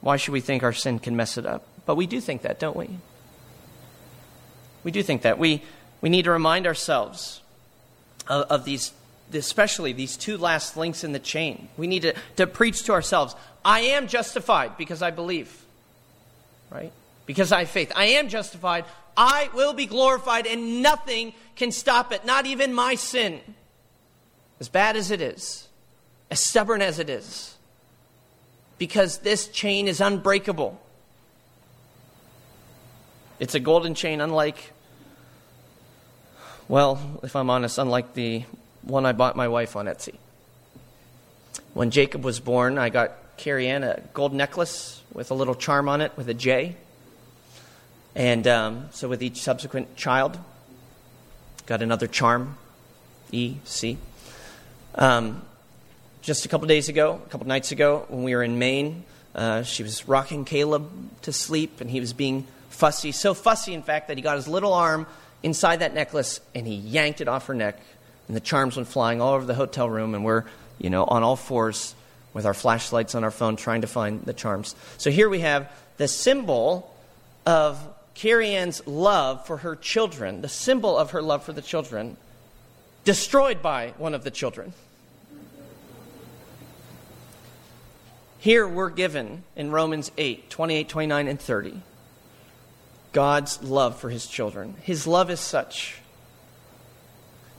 Why 0.00 0.16
should 0.16 0.32
we 0.32 0.40
think 0.40 0.62
our 0.62 0.72
sin 0.72 0.98
can 0.98 1.16
mess 1.16 1.38
it 1.38 1.46
up? 1.46 1.66
But 1.86 1.94
we 1.94 2.06
do 2.06 2.20
think 2.20 2.42
that, 2.42 2.58
don't 2.58 2.76
we? 2.76 2.90
We 4.82 4.90
do 4.90 5.02
think 5.02 5.22
that. 5.22 5.38
We, 5.38 5.62
we 6.00 6.08
need 6.08 6.24
to 6.24 6.30
remind 6.30 6.66
ourselves 6.66 7.40
of, 8.28 8.42
of 8.50 8.64
these, 8.64 8.92
especially 9.32 9.92
these 9.92 10.16
two 10.16 10.36
last 10.36 10.76
links 10.76 11.04
in 11.04 11.12
the 11.12 11.18
chain. 11.18 11.68
We 11.76 11.86
need 11.86 12.02
to, 12.02 12.14
to 12.36 12.46
preach 12.46 12.84
to 12.84 12.92
ourselves 12.92 13.34
I 13.64 13.80
am 13.80 14.08
justified 14.08 14.76
because 14.76 15.00
I 15.00 15.10
believe, 15.10 15.64
right? 16.70 16.92
Because 17.24 17.50
I 17.50 17.60
have 17.60 17.70
faith. 17.70 17.90
I 17.96 18.04
am 18.06 18.28
justified. 18.28 18.84
I 19.16 19.48
will 19.54 19.72
be 19.72 19.86
glorified, 19.86 20.46
and 20.46 20.82
nothing 20.82 21.32
can 21.56 21.72
stop 21.72 22.12
it, 22.12 22.26
not 22.26 22.44
even 22.44 22.74
my 22.74 22.94
sin. 22.94 23.40
As 24.60 24.68
bad 24.68 24.96
as 24.96 25.10
it 25.10 25.22
is, 25.22 25.68
as 26.30 26.40
stubborn 26.40 26.82
as 26.82 26.98
it 26.98 27.08
is, 27.08 27.56
because 28.76 29.18
this 29.18 29.48
chain 29.48 29.88
is 29.88 30.00
unbreakable. 30.00 30.78
It's 33.40 33.54
a 33.54 33.60
golden 33.60 33.94
chain, 33.94 34.20
unlike 34.20 34.72
well, 36.68 37.20
if 37.22 37.36
I'm 37.36 37.50
honest, 37.50 37.78
unlike 37.78 38.14
the 38.14 38.44
one 38.86 39.06
I 39.06 39.12
bought 39.12 39.36
my 39.36 39.48
wife 39.48 39.76
on 39.76 39.86
Etsy. 39.86 40.14
When 41.72 41.90
Jacob 41.90 42.24
was 42.24 42.40
born, 42.40 42.78
I 42.78 42.88
got 42.88 43.12
Carrie 43.36 43.68
Ann 43.68 43.82
a 43.82 44.00
gold 44.12 44.32
necklace 44.32 45.02
with 45.12 45.30
a 45.30 45.34
little 45.34 45.54
charm 45.54 45.88
on 45.88 46.00
it 46.00 46.12
with 46.16 46.28
a 46.28 46.34
J. 46.34 46.76
And 48.14 48.46
um, 48.46 48.88
so 48.92 49.08
with 49.08 49.22
each 49.22 49.42
subsequent 49.42 49.96
child, 49.96 50.38
got 51.66 51.82
another 51.82 52.06
charm, 52.06 52.56
E, 53.32 53.56
C. 53.64 53.98
Um, 54.94 55.42
just 56.22 56.46
a 56.46 56.48
couple 56.48 56.68
days 56.68 56.88
ago, 56.88 57.20
a 57.24 57.28
couple 57.28 57.46
nights 57.46 57.72
ago, 57.72 58.06
when 58.08 58.22
we 58.22 58.34
were 58.34 58.42
in 58.42 58.58
Maine, 58.58 59.04
uh, 59.34 59.62
she 59.62 59.82
was 59.82 60.06
rocking 60.06 60.44
Caleb 60.44 60.88
to 61.22 61.32
sleep, 61.32 61.80
and 61.80 61.90
he 61.90 61.98
was 61.98 62.12
being 62.12 62.46
fussy. 62.70 63.10
So 63.10 63.34
fussy, 63.34 63.74
in 63.74 63.82
fact, 63.82 64.08
that 64.08 64.16
he 64.16 64.22
got 64.22 64.36
his 64.36 64.46
little 64.46 64.72
arm 64.72 65.06
inside 65.44 65.80
that 65.80 65.92
necklace 65.92 66.40
and 66.54 66.66
he 66.66 66.74
yanked 66.74 67.20
it 67.20 67.28
off 67.28 67.46
her 67.46 67.54
neck 67.54 67.78
and 68.28 68.36
the 68.36 68.40
charms 68.40 68.76
went 68.76 68.88
flying 68.88 69.20
all 69.20 69.34
over 69.34 69.44
the 69.44 69.54
hotel 69.54 69.88
room 69.88 70.14
and 70.14 70.24
we're 70.24 70.44
you 70.78 70.90
know 70.90 71.04
on 71.04 71.22
all 71.22 71.36
fours 71.36 71.94
with 72.32 72.46
our 72.46 72.54
flashlights 72.54 73.14
on 73.14 73.24
our 73.24 73.30
phone 73.30 73.56
trying 73.56 73.80
to 73.82 73.86
find 73.86 74.22
the 74.24 74.32
charms 74.32 74.74
so 74.98 75.10
here 75.10 75.28
we 75.28 75.40
have 75.40 75.70
the 75.96 76.08
symbol 76.08 76.94
of 77.46 77.78
carrie 78.14 78.54
ann's 78.54 78.86
love 78.86 79.46
for 79.46 79.58
her 79.58 79.76
children 79.76 80.40
the 80.40 80.48
symbol 80.48 80.96
of 80.96 81.12
her 81.12 81.22
love 81.22 81.44
for 81.44 81.52
the 81.52 81.62
children 81.62 82.16
destroyed 83.04 83.62
by 83.62 83.92
one 83.98 84.14
of 84.14 84.24
the 84.24 84.30
children 84.30 84.72
here 88.38 88.66
we're 88.66 88.90
given 88.90 89.42
in 89.56 89.70
romans 89.70 90.10
8 90.16 90.50
28 90.50 90.88
29 90.88 91.28
and 91.28 91.40
30 91.40 91.82
God's 93.14 93.62
love 93.62 93.96
for 93.96 94.10
his 94.10 94.26
children. 94.26 94.74
His 94.82 95.06
love 95.06 95.30
is 95.30 95.40
such 95.40 96.00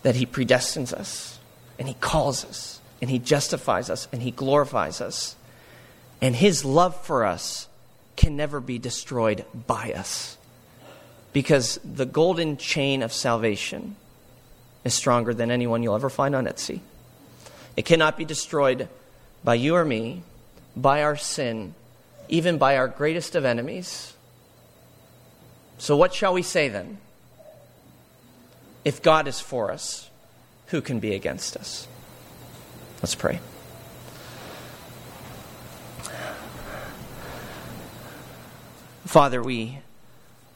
that 0.06 0.16
he 0.16 0.26
predestines 0.26 0.94
us 0.94 1.40
and 1.80 1.88
he 1.88 1.96
calls 1.96 2.46
us 2.46 2.80
and 3.02 3.10
he 3.10 3.18
justifies 3.18 3.90
us 3.90 4.08
and 4.12 4.22
he 4.22 4.30
glorifies 4.30 5.02
us. 5.02 5.36
And 6.22 6.36
his 6.36 6.64
love 6.64 6.96
for 7.06 7.26
us 7.26 7.68
can 8.16 8.38
never 8.38 8.60
be 8.60 8.78
destroyed 8.78 9.44
by 9.68 9.94
us 9.94 10.38
because 11.34 11.80
the 11.84 12.06
golden 12.06 12.58
chain 12.58 13.02
of 13.02 13.12
salvation 13.12 13.96
is 14.84 14.94
stronger 14.94 15.34
than 15.34 15.52
anyone 15.52 15.84
you'll 15.84 15.96
ever 15.96 16.10
find 16.10 16.36
on 16.36 16.46
Etsy. 16.46 16.82
It 17.76 17.86
cannot 17.86 18.16
be 18.16 18.26
destroyed 18.26 18.88
by 19.44 19.56
you 19.56 19.76
or 19.76 19.84
me, 19.84 20.22
by 20.76 21.04
our 21.04 21.18
sin, 21.18 21.74
even 22.30 22.58
by 22.58 22.78
our 22.78 22.88
greatest 22.88 23.36
of 23.36 23.44
enemies 23.44 24.16
so, 25.78 25.98
what 25.98 26.14
shall 26.14 26.34
we 26.34 26.42
say 26.42 26.70
then? 26.70 26.98
If 28.84 29.02
God 29.02 29.28
is 29.28 29.40
for 29.40 29.72
us, 29.72 30.05
who 30.68 30.82
can 30.82 31.00
be 31.00 31.14
against 31.14 31.56
us? 31.58 31.88
Let's 33.02 33.16
pray. 33.16 33.40
Father, 39.06 39.42
we 39.42 39.80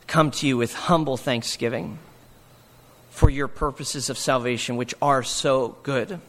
come 0.08 0.32
to 0.32 0.48
you 0.48 0.58
with 0.58 0.74
humble 0.74 1.18
thanksgiving 1.18 2.00
for 3.12 3.30
your 3.30 3.48
purposes 3.48 4.10
of 4.10 4.18
salvation, 4.18 4.76
which 4.76 4.96
are 5.02 5.24
so 5.24 5.78
good. 5.84 6.20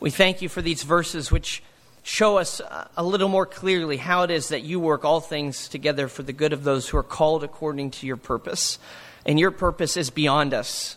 We 0.00 0.10
thank 0.10 0.40
you 0.40 0.48
for 0.48 0.62
these 0.62 0.82
verses 0.82 1.30
which 1.30 1.62
show 2.02 2.38
us 2.38 2.60
a 2.96 3.02
little 3.02 3.28
more 3.28 3.46
clearly 3.46 3.96
how 3.96 4.22
it 4.22 4.30
is 4.30 4.48
that 4.48 4.62
you 4.62 4.78
work 4.78 5.04
all 5.04 5.20
things 5.20 5.68
together 5.68 6.08
for 6.08 6.22
the 6.22 6.32
good 6.32 6.52
of 6.52 6.64
those 6.64 6.88
who 6.88 6.96
are 6.96 7.02
called 7.02 7.42
according 7.42 7.90
to 7.90 8.06
your 8.06 8.16
purpose. 8.16 8.78
And 9.26 9.40
your 9.40 9.50
purpose 9.50 9.96
is 9.96 10.10
beyond 10.10 10.54
us. 10.54 10.96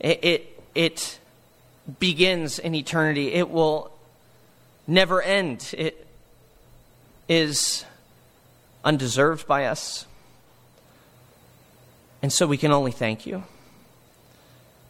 It, 0.00 0.24
it, 0.24 0.51
it 0.74 1.18
begins 1.98 2.58
in 2.58 2.74
eternity. 2.74 3.32
It 3.32 3.50
will 3.50 3.92
never 4.86 5.22
end. 5.22 5.74
It 5.76 6.06
is 7.28 7.84
undeserved 8.84 9.46
by 9.46 9.66
us. 9.66 10.06
And 12.22 12.32
so 12.32 12.46
we 12.46 12.56
can 12.56 12.72
only 12.72 12.92
thank 12.92 13.26
you. 13.26 13.42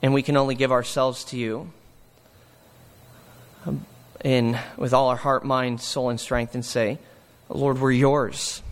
And 0.03 0.13
we 0.13 0.23
can 0.23 0.37
only 0.37 0.55
give 0.55 0.73
ourselves 0.73 1.25
to 1.27 1.37
you 1.37 1.73
um, 3.65 3.87
in 4.25 4.59
with 4.77 4.93
all 4.93 5.09
our 5.09 5.17
heart, 5.17 5.45
mind, 5.45 5.81
soul, 5.81 6.11
and 6.11 6.19
strength 6.19 6.55
and 6.55 6.65
say, 6.65 6.99
Lord, 7.49 7.81
we're 7.81 7.93
yours. 7.93 8.63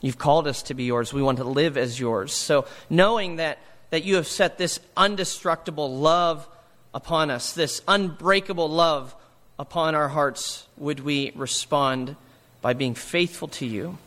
You've 0.00 0.18
called 0.18 0.46
us 0.46 0.62
to 0.64 0.74
be 0.74 0.84
yours. 0.84 1.12
We 1.12 1.22
want 1.22 1.38
to 1.38 1.44
live 1.44 1.76
as 1.76 1.98
yours. 1.98 2.32
So 2.32 2.66
knowing 2.88 3.36
that, 3.36 3.58
that 3.90 4.04
you 4.04 4.16
have 4.16 4.26
set 4.26 4.58
this 4.58 4.80
undestructible 4.96 6.00
love 6.00 6.48
upon 6.92 7.30
us, 7.30 7.52
this 7.52 7.82
unbreakable 7.88 8.68
love 8.68 9.14
upon 9.58 9.94
our 9.94 10.08
hearts, 10.08 10.66
would 10.76 11.00
we 11.00 11.32
respond 11.34 12.16
by 12.60 12.72
being 12.72 12.94
faithful 12.94 13.48
to 13.48 13.66
you 13.66 13.98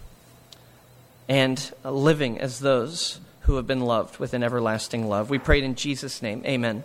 and 1.28 1.72
living 1.84 2.40
as 2.40 2.60
those 2.60 3.20
who 3.42 3.56
have 3.56 3.68
been 3.68 3.82
loved 3.82 4.18
with 4.18 4.34
an 4.34 4.44
everlasting 4.44 5.08
love. 5.08 5.30
We 5.30 5.40
prayed 5.40 5.64
in 5.64 5.76
Jesus' 5.76 6.22
name. 6.22 6.44
Amen. 6.46 6.84